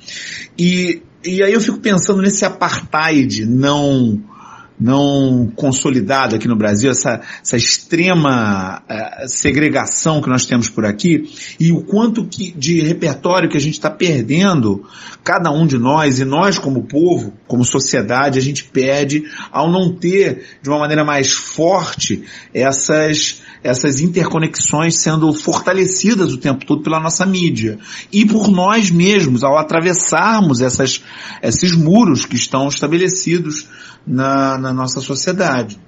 E 0.59 1.03
e 1.23 1.43
aí 1.43 1.53
eu 1.53 1.61
fico 1.61 1.79
pensando 1.79 2.23
nesse 2.23 2.47
apartheid 2.47 3.45
não 3.45 4.23
não 4.81 5.53
consolidado 5.55 6.35
aqui 6.35 6.49
no 6.49 6.57
Brasil, 6.57 6.91
essa, 6.91 7.21
essa 7.43 7.57
extrema 7.57 8.83
uh, 8.89 9.29
segregação 9.29 10.23
que 10.23 10.29
nós 10.29 10.47
temos 10.47 10.71
por 10.71 10.87
aqui 10.87 11.31
e 11.59 11.71
o 11.71 11.83
quanto 11.83 12.25
que, 12.25 12.51
de 12.53 12.81
repertório 12.81 13.51
que 13.51 13.59
a 13.59 13.61
gente 13.61 13.75
está 13.75 13.91
perdendo, 13.91 14.87
cada 15.23 15.51
um 15.51 15.67
de 15.67 15.77
nós 15.77 16.19
e 16.19 16.25
nós 16.25 16.59
como 16.59 16.85
povo, 16.85 17.35
como 17.47 17.65
sociedade, 17.65 18.39
a 18.39 18.43
gente 18.43 18.65
perde 18.65 19.25
ao 19.53 19.71
não 19.71 19.93
ter 19.93 20.45
de 20.63 20.71
uma 20.71 20.79
maneira 20.79 21.05
mais 21.05 21.31
forte 21.31 22.25
essas 22.55 23.43
essas 23.63 24.01
interconexões 24.01 24.97
sendo 24.97 25.33
fortalecidas 25.35 26.33
o 26.33 26.39
tempo 26.39 26.65
todo 26.65 26.83
pela 26.83 26.99
nossa 26.99 27.27
mídia 27.27 27.79
e 28.11 28.25
por 28.25 28.49
nós 28.49 28.91
mesmos 28.91 29.45
ao 29.45 29.59
atravessarmos 29.59 30.63
essas, 30.63 31.03
esses 31.43 31.73
muros 31.73 32.25
que 32.25 32.37
estão 32.37 32.69
estabelecidos 32.69 33.69
na, 34.07 34.59
na 34.59 34.73
nossa 34.73 35.01
sociedade. 35.01 35.79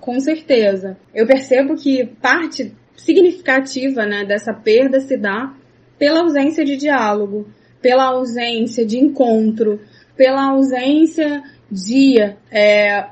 Com 0.00 0.18
certeza. 0.20 0.96
Eu 1.14 1.26
percebo 1.26 1.76
que 1.76 2.04
parte 2.20 2.74
significativa 2.96 4.04
né, 4.04 4.24
dessa 4.24 4.52
perda 4.52 5.00
se 5.00 5.16
dá 5.16 5.54
pela 5.98 6.20
ausência 6.20 6.64
de 6.64 6.76
diálogo, 6.76 7.48
pela 7.80 8.06
ausência 8.06 8.84
de 8.84 8.98
encontro, 8.98 9.80
pela 10.16 10.50
ausência 10.50 11.42
de 11.70 12.18
é, 12.50 13.06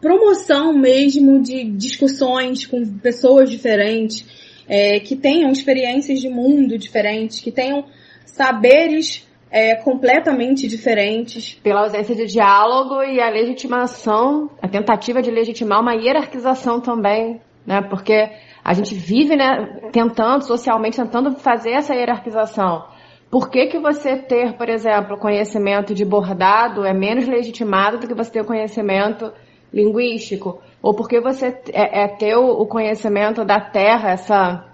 promoção 0.00 0.72
mesmo 0.72 1.42
de 1.42 1.64
discussões 1.64 2.66
com 2.66 2.84
pessoas 2.98 3.50
diferentes, 3.50 4.26
é, 4.68 5.00
que 5.00 5.16
tenham 5.16 5.50
experiências 5.50 6.20
de 6.20 6.28
mundo 6.28 6.78
diferentes, 6.78 7.40
que 7.40 7.52
tenham 7.52 7.86
saberes 8.26 9.23
é, 9.54 9.76
completamente 9.76 10.66
diferentes. 10.66 11.54
Pela 11.62 11.82
ausência 11.82 12.12
de 12.12 12.26
diálogo 12.26 13.04
e 13.04 13.20
a 13.20 13.30
legitimação, 13.30 14.50
a 14.60 14.66
tentativa 14.66 15.22
de 15.22 15.30
legitimar 15.30 15.80
uma 15.80 15.94
hierarquização 15.94 16.80
também, 16.80 17.40
né? 17.64 17.80
Porque 17.82 18.30
a 18.64 18.74
gente 18.74 18.96
vive, 18.96 19.36
né, 19.36 19.90
tentando, 19.92 20.42
socialmente, 20.44 20.96
tentando 20.96 21.36
fazer 21.36 21.70
essa 21.70 21.94
hierarquização. 21.94 22.84
Por 23.30 23.48
que, 23.48 23.66
que 23.66 23.78
você 23.78 24.16
ter, 24.16 24.54
por 24.56 24.68
exemplo, 24.68 25.18
conhecimento 25.18 25.94
de 25.94 26.04
bordado 26.04 26.84
é 26.84 26.92
menos 26.92 27.28
legitimado 27.28 27.98
do 27.98 28.08
que 28.08 28.14
você 28.14 28.32
ter 28.32 28.44
conhecimento 28.44 29.32
linguístico, 29.72 30.60
ou 30.82 30.94
porque 30.94 31.20
você 31.20 31.56
é, 31.72 32.04
é 32.04 32.08
ter 32.08 32.34
o 32.34 32.66
conhecimento 32.66 33.44
da 33.44 33.60
terra, 33.60 34.10
essa 34.10 34.73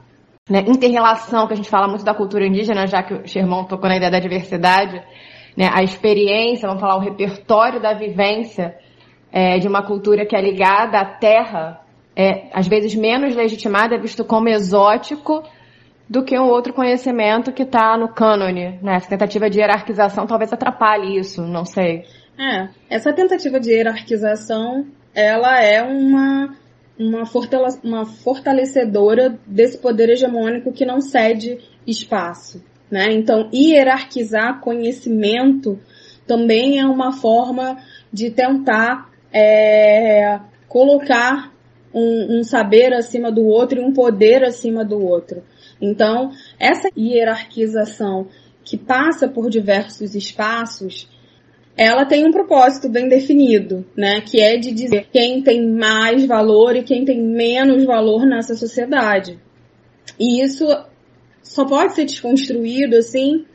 né, 0.50 0.64
interrelação 0.66 1.46
que 1.46 1.52
a 1.52 1.56
gente 1.56 1.70
fala 1.70 1.86
muito 1.86 2.04
da 2.04 2.12
cultura 2.12 2.44
indígena, 2.44 2.86
já 2.86 3.02
que 3.02 3.14
o 3.14 3.26
Sherman 3.26 3.64
tocou 3.66 3.88
na 3.88 3.96
ideia 3.96 4.10
da 4.10 4.18
diversidade, 4.18 5.00
né, 5.56 5.70
a 5.72 5.82
experiência, 5.82 6.66
vamos 6.66 6.80
falar, 6.80 6.96
o 6.96 7.00
repertório 7.00 7.80
da 7.80 7.94
vivência 7.94 8.76
é, 9.32 9.58
de 9.58 9.68
uma 9.68 9.82
cultura 9.82 10.26
que 10.26 10.34
é 10.34 10.40
ligada 10.42 10.98
à 10.98 11.04
terra, 11.04 11.80
é 12.16 12.48
às 12.52 12.66
vezes 12.66 12.94
menos 12.96 13.36
legitimada, 13.36 13.94
é 13.94 13.98
visto 13.98 14.24
como 14.24 14.48
exótico 14.48 15.44
do 16.08 16.24
que 16.24 16.36
um 16.36 16.48
outro 16.48 16.72
conhecimento 16.72 17.52
que 17.52 17.62
está 17.62 17.96
no 17.96 18.08
cânone. 18.08 18.80
Né? 18.82 18.96
Essa 18.96 19.10
tentativa 19.10 19.48
de 19.48 19.60
hierarquização 19.60 20.26
talvez 20.26 20.52
atrapalhe 20.52 21.16
isso, 21.16 21.42
não 21.42 21.64
sei. 21.64 22.04
É, 22.36 22.68
essa 22.88 23.12
tentativa 23.12 23.60
de 23.60 23.70
hierarquização, 23.70 24.86
ela 25.14 25.62
é 25.62 25.80
uma, 25.82 26.56
uma, 27.00 27.24
uma 27.82 28.04
fortalecedora 28.04 29.38
desse 29.46 29.78
poder 29.78 30.10
hegemônico 30.10 30.72
que 30.72 30.84
não 30.84 31.00
cede 31.00 31.58
espaço. 31.86 32.62
Né? 32.90 33.12
Então, 33.12 33.48
hierarquizar 33.52 34.60
conhecimento 34.60 35.80
também 36.26 36.78
é 36.78 36.84
uma 36.84 37.12
forma 37.12 37.78
de 38.12 38.30
tentar 38.30 39.10
é, 39.32 40.40
colocar 40.68 41.52
um, 41.94 42.38
um, 42.38 42.44
saber 42.44 42.92
acima 42.92 43.32
do 43.32 43.46
outro 43.46 43.80
e 43.80 43.84
um 43.84 43.92
poder 43.92 44.44
acima 44.44 44.84
do 44.84 45.02
outro. 45.02 45.42
Então, 45.80 46.30
essa 46.58 46.88
hierarquização 46.96 48.28
que 48.62 48.76
passa 48.76 49.26
por 49.26 49.48
diversos 49.48 50.14
espaços, 50.14 51.08
ela 51.80 52.04
tem 52.04 52.26
um 52.26 52.30
propósito 52.30 52.90
bem 52.90 53.08
definido, 53.08 53.86
né? 53.96 54.20
Que 54.20 54.38
é 54.38 54.58
de 54.58 54.70
dizer 54.70 55.08
quem 55.10 55.40
tem 55.42 55.66
mais 55.66 56.26
valor 56.26 56.76
e 56.76 56.82
quem 56.82 57.06
tem 57.06 57.22
menos 57.22 57.86
valor 57.86 58.26
nessa 58.26 58.54
sociedade. 58.54 59.38
E 60.18 60.44
isso 60.44 60.66
só 61.42 61.64
pode 61.64 61.94
ser 61.94 62.04
desconstruído 62.04 62.96
assim 62.96 63.46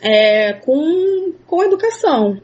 é, 0.00 0.54
com, 0.54 1.34
com 1.46 1.64
educação 1.64 2.40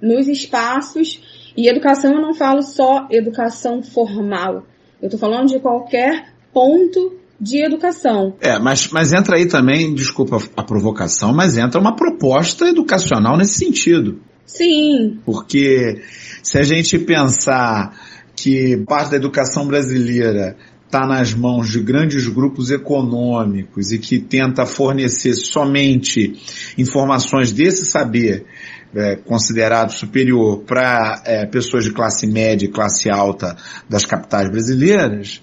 nos 0.00 0.28
espaços 0.28 1.52
e 1.54 1.68
educação 1.68 2.14
eu 2.14 2.22
não 2.22 2.32
falo 2.32 2.62
só 2.62 3.06
educação 3.10 3.82
formal. 3.82 4.64
Eu 4.98 5.08
estou 5.08 5.20
falando 5.20 5.48
de 5.48 5.60
qualquer 5.60 6.32
ponto 6.54 7.18
de 7.38 7.62
educação. 7.62 8.34
É, 8.40 8.58
mas, 8.58 8.88
mas 8.88 9.12
entra 9.12 9.36
aí 9.36 9.46
também, 9.46 9.94
desculpa 9.94 10.38
a 10.56 10.62
provocação, 10.62 11.34
mas 11.34 11.58
entra 11.58 11.78
uma 11.78 11.94
proposta 11.94 12.66
educacional 12.66 13.36
nesse 13.36 13.58
sentido. 13.58 14.22
Sim. 14.46 15.20
Porque 15.24 16.02
se 16.42 16.58
a 16.58 16.62
gente 16.62 16.98
pensar 16.98 17.98
que 18.36 18.76
parte 18.86 19.12
da 19.12 19.16
educação 19.16 19.66
brasileira 19.66 20.56
está 20.84 21.06
nas 21.06 21.34
mãos 21.34 21.70
de 21.70 21.80
grandes 21.80 22.28
grupos 22.28 22.70
econômicos 22.70 23.90
e 23.90 23.98
que 23.98 24.18
tenta 24.18 24.64
fornecer 24.64 25.34
somente 25.34 26.34
informações 26.78 27.52
desse 27.52 27.86
saber 27.86 28.46
é, 28.94 29.16
considerado 29.16 29.90
superior 29.90 30.62
para 30.62 31.22
é, 31.24 31.46
pessoas 31.46 31.84
de 31.84 31.92
classe 31.92 32.26
média 32.26 32.66
e 32.66 32.70
classe 32.70 33.10
alta 33.10 33.56
das 33.88 34.06
capitais 34.06 34.48
brasileiras. 34.48 35.42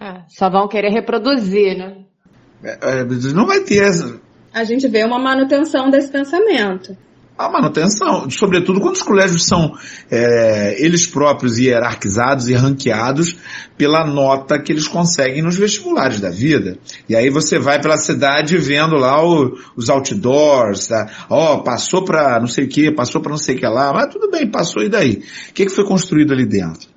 É, 0.00 0.22
só 0.28 0.50
vão 0.50 0.66
querer 0.66 0.90
reproduzir, 0.90 1.78
né? 1.78 1.98
É, 2.64 3.02
é, 3.02 3.04
não 3.32 3.46
vai 3.46 3.60
ter. 3.60 3.88
A 4.52 4.64
gente 4.64 4.88
vê 4.88 5.04
uma 5.04 5.18
manutenção 5.18 5.90
desse 5.90 6.10
pensamento 6.10 6.96
a 7.36 7.48
manutenção, 7.48 8.28
sobretudo 8.30 8.80
quando 8.80 8.96
os 8.96 9.02
colégios 9.02 9.44
são 9.44 9.74
é, 10.10 10.76
eles 10.78 11.06
próprios 11.06 11.58
hierarquizados 11.58 12.48
e 12.48 12.54
ranqueados 12.54 13.36
pela 13.76 14.06
nota 14.06 14.60
que 14.60 14.70
eles 14.70 14.86
conseguem 14.86 15.42
nos 15.42 15.56
vestibulares 15.56 16.20
da 16.20 16.30
vida. 16.30 16.78
E 17.08 17.16
aí 17.16 17.30
você 17.30 17.58
vai 17.58 17.80
pela 17.80 17.96
cidade 17.96 18.56
vendo 18.58 18.96
lá 18.96 19.24
o, 19.24 19.58
os 19.74 19.88
outdoors, 19.88 20.88
tá? 20.88 21.26
ó, 21.28 21.54
oh, 21.54 21.62
passou 21.62 22.04
para 22.04 22.38
não 22.38 22.46
sei 22.46 22.64
o 22.64 22.68
que, 22.68 22.92
passou 22.92 23.20
para 23.20 23.30
não 23.30 23.38
sei 23.38 23.56
o 23.56 23.58
que 23.58 23.66
lá, 23.66 23.92
mas 23.92 24.12
tudo 24.12 24.30
bem, 24.30 24.46
passou 24.46 24.82
e 24.82 24.88
daí? 24.88 25.22
O 25.50 25.52
que, 25.52 25.66
que 25.66 25.72
foi 25.72 25.84
construído 25.84 26.32
ali 26.32 26.46
dentro? 26.46 26.88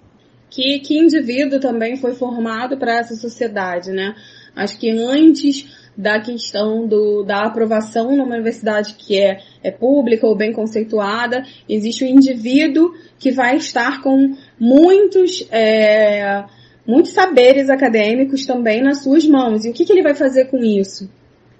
Que, 0.50 0.80
que 0.80 0.98
indivíduo 0.98 1.60
também 1.60 1.98
foi 1.98 2.14
formado 2.14 2.78
para 2.78 3.00
essa 3.00 3.16
sociedade, 3.16 3.92
né? 3.92 4.16
Acho 4.56 4.78
que 4.78 4.90
antes 4.90 5.66
da 5.98 6.20
questão 6.20 6.88
do, 6.88 7.24
da 7.24 7.46
aprovação 7.46 8.16
numa 8.16 8.36
universidade 8.36 8.96
que 8.96 9.18
é, 9.18 9.40
é 9.64 9.72
pública 9.72 10.28
ou 10.28 10.36
bem 10.36 10.52
conceituada, 10.52 11.44
existe 11.70 12.04
o 12.04 12.08
um 12.08 12.12
indivíduo 12.12 12.94
que 13.18 13.32
vai 13.32 13.56
estar 13.56 14.02
com 14.02 14.36
muitos, 14.60 15.48
é, 15.52 16.44
muitos 16.86 17.14
saberes 17.14 17.70
acadêmicos 17.70 18.46
também 18.46 18.82
nas 18.82 19.04
suas 19.04 19.26
mãos. 19.26 19.64
E 19.64 19.70
o 19.70 19.74
que, 19.74 19.86
que 19.86 19.92
ele 19.94 20.04
vai 20.04 20.16
fazer 20.16 20.46
com 20.46 20.58
isso? 20.58 21.10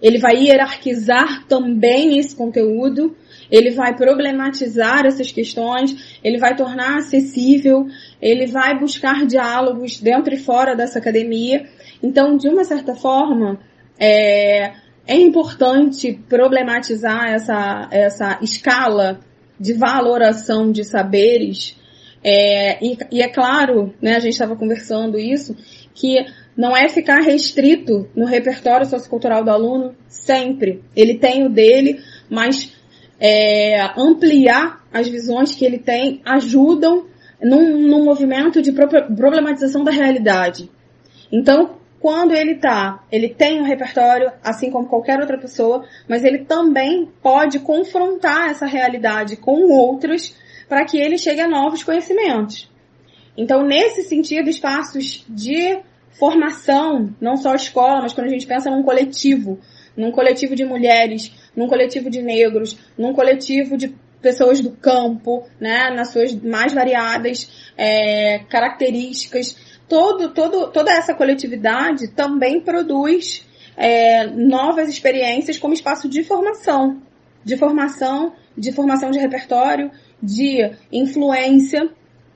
Ele 0.02 0.18
vai 0.18 0.36
hierarquizar 0.36 1.48
também 1.48 2.20
esse 2.20 2.36
conteúdo, 2.36 3.16
ele 3.50 3.72
vai 3.72 3.96
problematizar 3.96 5.06
essas 5.06 5.32
questões, 5.32 6.20
ele 6.24 6.38
vai 6.38 6.56
tornar 6.56 6.98
acessível, 6.98 7.88
ele 8.22 8.46
vai 8.46 8.78
buscar 8.78 9.26
diálogos 9.26 10.00
dentro 10.00 10.34
e 10.34 10.38
fora 10.38 10.76
dessa 10.76 11.00
academia. 11.00 11.66
Então, 12.04 12.36
de 12.36 12.50
uma 12.50 12.64
certa 12.66 12.94
forma, 12.94 13.60
é, 14.00 14.74
é 15.08 15.16
importante 15.16 16.20
problematizar 16.28 17.30
essa, 17.30 17.88
essa 17.92 18.40
escala 18.42 19.20
de 19.60 19.74
valoração 19.74 20.72
de 20.72 20.84
saberes. 20.84 21.78
É, 22.24 22.84
e, 22.84 22.98
e, 23.12 23.22
é 23.22 23.28
claro, 23.28 23.94
né, 24.02 24.16
a 24.16 24.20
gente 24.20 24.34
estava 24.34 24.56
conversando 24.56 25.18
isso, 25.18 25.56
que 25.94 26.26
não 26.58 26.76
é 26.76 26.90
ficar 26.90 27.22
restrito 27.22 28.10
no 28.16 28.26
repertório 28.26 28.86
sociocultural 28.86 29.44
do 29.44 29.52
aluno 29.52 29.96
sempre. 30.08 30.84
Ele 30.96 31.16
tem 31.16 31.46
o 31.46 31.50
dele, 31.50 32.00
mas 32.30 32.74
é, 33.20 33.80
ampliar 33.98 34.84
as 34.92 35.08
visões 35.08 35.54
que 35.54 35.66
ele 35.66 35.78
tem 35.78 36.22
ajudam 36.26 37.06
num, 37.42 37.80
num 37.82 38.04
movimento 38.04 38.62
de 38.62 38.72
problematização 38.72 39.84
da 39.84 39.92
realidade. 39.92 40.70
Então, 41.32 41.78
quando 42.00 42.34
ele 42.34 42.56
tá, 42.56 43.04
ele 43.12 43.30
tem 43.30 43.60
um 43.60 43.64
repertório, 43.64 44.32
assim 44.44 44.70
como 44.70 44.88
qualquer 44.88 45.20
outra 45.20 45.38
pessoa, 45.38 45.86
mas 46.08 46.24
ele 46.24 46.40
também 46.46 47.12
pode 47.22 47.60
confrontar 47.60 48.50
essa 48.50 48.66
realidade 48.66 49.38
com 49.38 49.72
outras 49.72 50.36
para 50.68 50.86
que 50.86 50.98
ele 50.98 51.18
chegue 51.18 51.42
a 51.42 51.48
novos 51.48 51.84
conhecimentos. 51.84 52.70
Então, 53.38 53.64
nesse 53.64 54.04
sentido, 54.04 54.50
espaços 54.50 55.26
de 55.28 55.80
formação, 56.12 57.14
não 57.20 57.36
só 57.36 57.54
escola, 57.54 58.02
mas 58.02 58.14
quando 58.14 58.28
a 58.28 58.32
gente 58.32 58.48
pensa 58.48 58.70
num 58.70 58.84
coletivo, 58.84 59.60
num 59.96 60.12
coletivo 60.12 60.56
de 60.56 60.66
mulheres, 60.66 61.32
num 61.56 61.68
coletivo 61.68 62.10
de 62.10 62.22
negros, 62.22 62.78
num 62.98 63.14
coletivo 63.14 63.78
de 63.78 63.94
pessoas 64.22 64.60
do 64.60 64.72
campo, 64.72 65.44
né, 65.60 65.92
nas 65.92 66.12
suas 66.12 66.34
mais 66.34 66.74
variadas 66.74 67.72
é, 67.78 68.40
características. 68.50 69.56
Todo, 69.88 70.34
todo, 70.34 70.72
toda 70.72 70.92
essa 70.92 71.14
coletividade 71.14 72.08
também 72.10 72.60
produz 72.60 73.46
é, 73.78 74.26
novas 74.28 74.90
experiências 74.90 75.58
como 75.58 75.74
espaço 75.74 76.10
de 76.10 76.24
formação, 76.24 77.02
de 77.44 77.56
formação, 77.56 78.34
de 78.58 78.72
formação 78.72 79.12
de 79.12 79.20
repertório, 79.20 79.92
de 80.22 80.72
influência, 80.92 81.90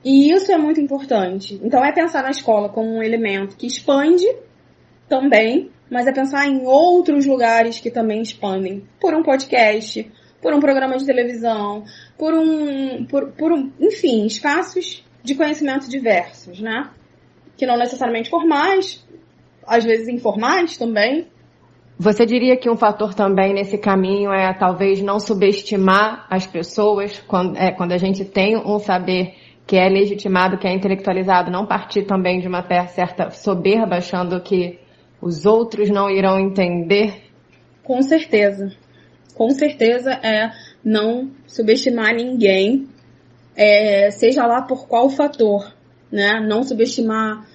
e 0.04 0.30
isso 0.30 0.50
é 0.52 0.58
muito 0.58 0.80
importante. 0.80 1.60
Então 1.62 1.84
é 1.84 1.92
pensar 1.92 2.22
na 2.22 2.30
escola 2.30 2.68
como 2.68 2.88
um 2.88 3.02
elemento 3.02 3.56
que 3.56 3.66
expande 3.66 4.26
também, 5.08 5.70
mas 5.90 6.06
é 6.06 6.12
pensar 6.12 6.46
em 6.46 6.64
outros 6.64 7.26
lugares 7.26 7.80
que 7.80 7.90
também 7.90 8.22
expandem. 8.22 8.84
Por 9.00 9.14
um 9.14 9.22
podcast, 9.22 10.10
por 10.40 10.54
um 10.54 10.60
programa 10.60 10.96
de 10.96 11.04
televisão, 11.04 11.84
por 12.16 12.32
um, 12.32 13.04
por, 13.04 13.32
por 13.32 13.52
um, 13.52 13.70
enfim, 13.80 14.24
espaços 14.24 15.04
de 15.22 15.34
conhecimento 15.34 15.88
diversos, 15.88 16.60
né? 16.60 16.88
Que 17.60 17.66
não 17.66 17.76
necessariamente 17.76 18.30
formais, 18.30 19.06
às 19.66 19.84
vezes 19.84 20.08
informais 20.08 20.78
também. 20.78 21.26
Você 21.98 22.24
diria 22.24 22.56
que 22.56 22.70
um 22.70 22.76
fator 22.76 23.12
também 23.12 23.52
nesse 23.52 23.76
caminho 23.76 24.32
é 24.32 24.50
talvez 24.54 25.02
não 25.02 25.20
subestimar 25.20 26.26
as 26.30 26.46
pessoas 26.46 27.20
quando, 27.28 27.58
é, 27.58 27.70
quando 27.70 27.92
a 27.92 27.98
gente 27.98 28.24
tem 28.24 28.56
um 28.56 28.78
saber 28.78 29.34
que 29.66 29.76
é 29.76 29.86
legitimado, 29.86 30.56
que 30.56 30.66
é 30.66 30.72
intelectualizado, 30.72 31.50
não 31.50 31.66
partir 31.66 32.04
também 32.04 32.40
de 32.40 32.48
uma 32.48 32.66
certa 32.88 33.30
soberba 33.30 33.96
achando 33.96 34.40
que 34.40 34.78
os 35.20 35.44
outros 35.44 35.90
não 35.90 36.08
irão 36.08 36.40
entender? 36.40 37.24
Com 37.84 38.00
certeza 38.00 38.72
com 39.40 39.48
certeza 39.48 40.12
é 40.22 40.52
não 40.84 41.30
subestimar 41.46 42.14
ninguém, 42.14 42.86
é, 43.56 44.10
seja 44.10 44.44
lá 44.44 44.60
por 44.60 44.86
qual 44.86 45.08
fator, 45.08 45.74
né? 46.12 46.38
Não 46.46 46.62
subestimar 46.62 47.48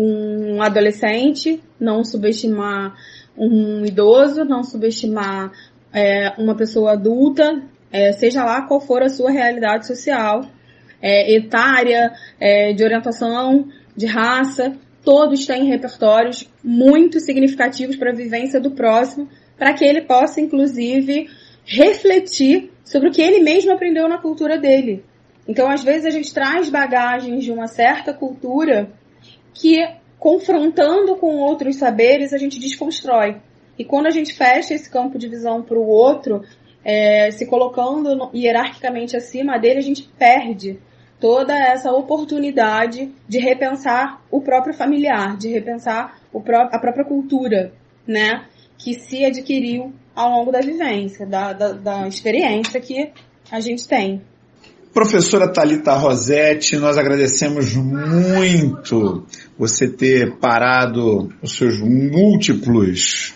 um 0.00 0.62
adolescente, 0.62 1.60
não 1.80 2.04
subestimar 2.04 2.94
um 3.36 3.84
idoso, 3.84 4.44
não 4.44 4.62
subestimar 4.62 5.50
é, 5.92 6.34
uma 6.38 6.54
pessoa 6.54 6.92
adulta, 6.92 7.62
é, 7.90 8.12
seja 8.12 8.44
lá 8.44 8.62
qual 8.62 8.80
for 8.80 9.02
a 9.02 9.08
sua 9.08 9.32
realidade 9.32 9.88
social, 9.88 10.44
é, 11.02 11.34
etária, 11.34 12.12
é, 12.38 12.72
de 12.72 12.84
orientação, 12.84 13.66
de 13.96 14.06
raça, 14.06 14.76
todos 15.04 15.46
têm 15.46 15.64
repertórios 15.64 16.48
muito 16.62 17.18
significativos 17.18 17.96
para 17.96 18.10
a 18.10 18.14
vivência 18.14 18.60
do 18.60 18.70
próximo 18.70 19.28
para 19.58 19.72
que 19.72 19.84
ele 19.84 20.02
possa, 20.02 20.40
inclusive, 20.40 21.28
refletir 21.64 22.70
sobre 22.84 23.08
o 23.08 23.12
que 23.12 23.20
ele 23.20 23.40
mesmo 23.40 23.72
aprendeu 23.72 24.08
na 24.08 24.18
cultura 24.18 24.56
dele. 24.56 25.04
Então, 25.48 25.68
às 25.68 25.82
vezes, 25.82 26.06
a 26.06 26.10
gente 26.10 26.32
traz 26.32 26.70
bagagens 26.70 27.42
de 27.42 27.50
uma 27.50 27.66
certa 27.66 28.12
cultura 28.12 28.90
que, 29.58 29.86
confrontando 30.18 31.16
com 31.16 31.36
outros 31.36 31.76
saberes, 31.76 32.32
a 32.32 32.38
gente 32.38 32.58
desconstrói. 32.58 33.36
E 33.78 33.84
quando 33.84 34.06
a 34.06 34.10
gente 34.10 34.32
fecha 34.34 34.74
esse 34.74 34.88
campo 34.88 35.18
de 35.18 35.28
visão 35.28 35.62
para 35.62 35.78
o 35.78 35.86
outro, 35.86 36.42
é, 36.84 37.30
se 37.30 37.46
colocando 37.46 38.30
hierarquicamente 38.34 39.16
acima 39.16 39.58
dele, 39.58 39.80
a 39.80 39.82
gente 39.82 40.08
perde 40.18 40.78
toda 41.20 41.54
essa 41.54 41.92
oportunidade 41.92 43.12
de 43.28 43.38
repensar 43.38 44.22
o 44.30 44.40
próprio 44.40 44.72
familiar, 44.72 45.36
de 45.36 45.48
repensar 45.48 46.20
pró 46.44 46.68
a 46.70 46.78
própria 46.78 47.04
cultura, 47.04 47.72
né? 48.06 48.44
que 48.78 48.94
se 48.94 49.24
adquiriu 49.24 49.92
ao 50.14 50.30
longo 50.30 50.52
da 50.52 50.60
vivência, 50.60 51.26
da, 51.26 51.52
da, 51.52 51.72
da 51.72 52.08
experiência 52.08 52.80
que 52.80 53.12
a 53.50 53.58
gente 53.58 53.88
tem. 53.88 54.22
Professora 54.92 55.52
Talita 55.52 55.94
Rosetti, 55.94 56.76
nós 56.76 56.96
agradecemos 56.96 57.74
muito 57.76 59.24
você 59.58 59.86
ter 59.86 60.36
parado 60.38 61.28
os 61.42 61.56
seus 61.56 61.78
múltiplos 61.78 63.34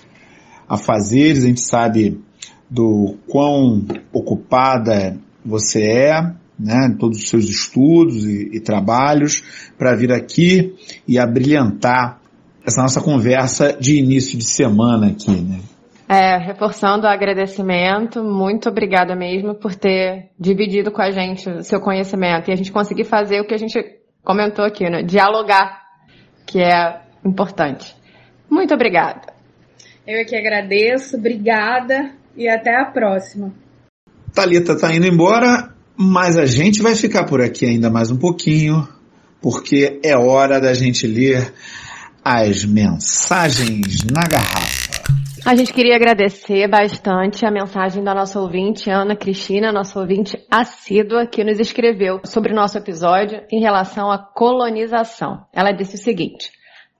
afazeres. 0.69 1.45
A 1.45 1.49
gente 1.49 1.61
sabe 1.61 2.21
do 2.71 3.17
quão 3.29 3.85
ocupada 4.13 5.19
você 5.45 5.83
é, 5.83 6.33
né, 6.59 6.97
todos 6.99 7.19
os 7.19 7.29
seus 7.29 7.45
estudos 7.45 8.25
e, 8.25 8.51
e 8.55 8.61
trabalhos, 8.61 9.43
para 9.77 9.95
vir 9.95 10.11
aqui 10.11 10.75
e 11.07 11.19
abrilhantar 11.19 12.21
essa 12.65 12.81
nossa 12.81 13.01
conversa 13.01 13.77
de 13.79 13.99
início 13.99 14.39
de 14.39 14.45
semana 14.45 15.09
aqui, 15.09 15.31
né? 15.31 15.61
É, 16.13 16.37
reforçando 16.37 17.07
o 17.07 17.09
agradecimento, 17.09 18.23
muito 18.23 18.69
obrigada 18.69 19.17
mesmo 19.17 19.55
por 19.55 19.75
ter 19.75 20.29
dividido 20.39 20.91
com 20.91 21.01
a 21.01 21.11
gente 21.11 21.49
o 21.49 21.63
seu 21.63 21.81
conhecimento 21.81 22.51
e 22.51 22.53
a 22.53 22.57
gente 22.57 22.71
conseguir 22.71 23.05
fazer 23.05 23.41
o 23.41 23.47
que 23.47 23.55
a 23.55 23.59
gente 23.59 23.83
comentou 24.23 24.63
aqui, 24.63 24.85
né? 24.91 25.03
Dialogar, 25.03 25.83
que 26.47 26.61
é 26.61 27.01
importante. 27.25 27.97
Muito 28.51 28.75
obrigada. 28.75 29.33
Eu 30.07 30.19
é 30.19 30.25
que 30.25 30.37
agradeço, 30.37 31.17
obrigada 31.17 32.11
e 32.37 32.47
até 32.47 32.79
a 32.79 32.85
próxima. 32.85 33.51
Talita 34.35 34.79
tá 34.79 34.95
indo 34.95 35.07
embora, 35.07 35.73
mas 35.97 36.37
a 36.37 36.45
gente 36.45 36.83
vai 36.83 36.95
ficar 36.95 37.25
por 37.25 37.41
aqui 37.41 37.65
ainda 37.65 37.89
mais 37.89 38.11
um 38.11 38.19
pouquinho, 38.19 38.87
porque 39.41 39.99
é 40.05 40.15
hora 40.15 40.61
da 40.61 40.75
gente 40.75 41.07
ler 41.07 41.55
as 42.23 42.67
mensagens 42.67 44.05
na 44.05 44.29
garrafa. 44.29 44.82
A 45.45 45.57
gente 45.57 45.73
queria 45.73 45.97
agradecer 45.97 46.69
bastante 46.69 47.45
a 47.45 47.51
mensagem 47.51 48.03
da 48.03 48.15
nossa 48.15 48.41
ouvinte, 48.41 48.89
Ana 48.89 49.17
Cristina, 49.17 49.73
nossa 49.73 49.99
ouvinte 49.99 50.39
assídua, 50.51 51.27
que 51.27 51.43
nos 51.43 51.59
escreveu 51.59 52.21
sobre 52.25 52.53
o 52.53 52.55
nosso 52.55 52.79
episódio 52.79 53.43
em 53.51 53.61
relação 53.61 54.11
à 54.11 54.19
colonização. 54.19 55.45
Ela 55.53 55.73
disse 55.73 55.97
o 55.97 55.99
seguinte: 55.99 56.51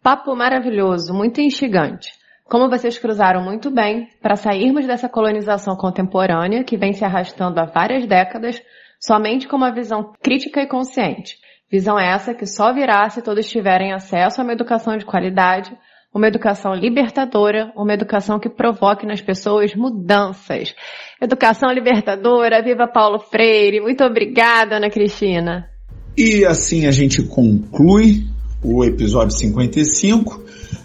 Papo 0.03 0.35
maravilhoso, 0.35 1.15
muito 1.15 1.41
instigante. 1.41 2.13
Como 2.45 2.69
vocês 2.69 2.99
cruzaram 2.99 3.43
muito 3.45 3.71
bem 3.71 4.09
para 4.21 4.35
sairmos 4.35 4.87
dessa 4.87 5.09
colonização 5.09 5.77
contemporânea 5.77 6.65
que 6.65 6.77
vem 6.77 6.93
se 6.93 7.05
arrastando 7.05 7.61
há 7.61 7.65
várias 7.65 8.07
décadas, 8.07 8.61
somente 9.01 9.47
com 9.47 9.57
uma 9.57 9.73
visão 9.73 10.13
crítica 10.21 10.61
e 10.61 10.67
consciente 10.67 11.37
Visão 11.73 11.99
essa 11.99 12.35
que 12.35 12.45
só 12.45 12.71
virá 12.71 13.09
se 13.09 13.23
todos 13.23 13.49
tiverem 13.49 13.95
acesso 13.95 14.39
a 14.39 14.45
uma 14.45 14.53
educação 14.53 14.95
de 14.95 15.07
qualidade, 15.07 15.75
uma 16.15 16.29
educação 16.29 16.75
libertadora, 16.75 17.73
uma 17.75 17.95
educação 17.95 18.39
que 18.39 18.49
provoque 18.49 19.07
nas 19.07 19.23
pessoas 19.23 19.75
mudanças. 19.75 20.75
Educação 21.21 21.71
libertadora, 21.73 22.63
viva 22.63 22.87
Paulo 22.87 23.19
Freire. 23.19 23.81
Muito 23.81 24.05
obrigada, 24.05 24.77
Ana 24.77 24.91
Cristina. 24.91 25.69
E 26.17 26.45
assim 26.45 26.87
a 26.87 26.91
gente 26.91 27.23
conclui 27.23 28.27
o 28.63 28.85
episódio 28.85 29.37
55, 29.37 30.43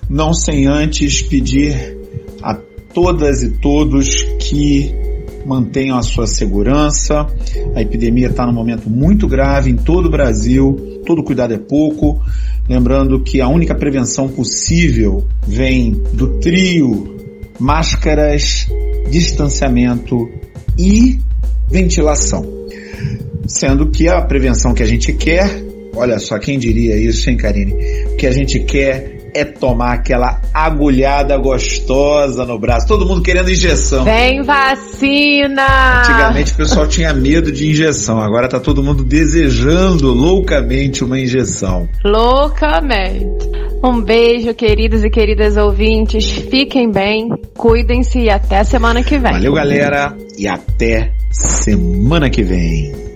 não 0.09 0.33
sem 0.33 0.65
antes 0.65 1.21
pedir 1.21 1.97
a 2.41 2.55
todas 2.93 3.43
e 3.43 3.59
todos 3.59 4.23
que 4.39 4.95
mantenham 5.45 5.97
a 5.97 6.01
sua 6.01 6.25
segurança. 6.25 7.27
A 7.75 7.81
epidemia 7.81 8.27
está 8.27 8.45
num 8.45 8.53
momento 8.53 8.89
muito 8.89 9.27
grave 9.27 9.69
em 9.69 9.75
todo 9.75 10.07
o 10.07 10.11
Brasil, 10.11 11.01
todo 11.05 11.23
cuidado 11.23 11.53
é 11.53 11.57
pouco. 11.57 12.21
Lembrando 12.69 13.21
que 13.23 13.39
a 13.39 13.47
única 13.47 13.73
prevenção 13.73 14.27
possível 14.27 15.25
vem 15.47 15.91
do 16.13 16.39
trio 16.39 17.15
máscaras, 17.59 18.67
distanciamento 19.09 20.29
e 20.77 21.19
ventilação. 21.69 22.45
Sendo 23.47 23.89
que 23.89 24.07
a 24.07 24.21
prevenção 24.21 24.73
que 24.73 24.83
a 24.83 24.85
gente 24.85 25.13
quer, 25.13 25.63
olha 25.95 26.19
só 26.19 26.37
quem 26.37 26.59
diria 26.59 26.97
isso, 26.97 27.29
hein, 27.29 27.37
Karine? 27.37 27.73
O 28.13 28.15
que 28.17 28.27
a 28.27 28.31
gente 28.31 28.59
quer 28.59 29.16
é 29.37 29.45
tomar 29.45 29.93
aquela 29.93 30.41
agulhada 30.53 31.37
gostosa 31.37 32.45
no 32.45 32.57
braço. 32.57 32.87
Todo 32.87 33.05
mundo 33.05 33.21
querendo 33.21 33.51
injeção. 33.51 34.03
Vem 34.03 34.41
vacina! 34.41 35.99
Antigamente 35.99 36.53
o 36.53 36.57
pessoal 36.57 36.87
tinha 36.87 37.13
medo 37.13 37.51
de 37.51 37.69
injeção, 37.69 38.19
agora 38.19 38.47
tá 38.47 38.59
todo 38.59 38.83
mundo 38.83 39.03
desejando 39.03 40.13
loucamente 40.13 41.03
uma 41.03 41.19
injeção. 41.19 41.87
Loucamente. 42.03 43.25
Um 43.83 44.01
beijo, 44.01 44.53
queridos 44.55 45.03
e 45.03 45.09
queridas 45.09 45.55
ouvintes. 45.55 46.29
Fiquem 46.31 46.91
bem, 46.91 47.29
cuidem-se 47.55 48.19
e 48.19 48.29
até 48.29 48.63
semana 48.63 49.03
que 49.03 49.19
vem. 49.19 49.33
Valeu, 49.33 49.53
galera, 49.53 50.17
e 50.37 50.47
até 50.47 51.11
semana 51.29 52.29
que 52.29 52.41
vem. 52.41 53.06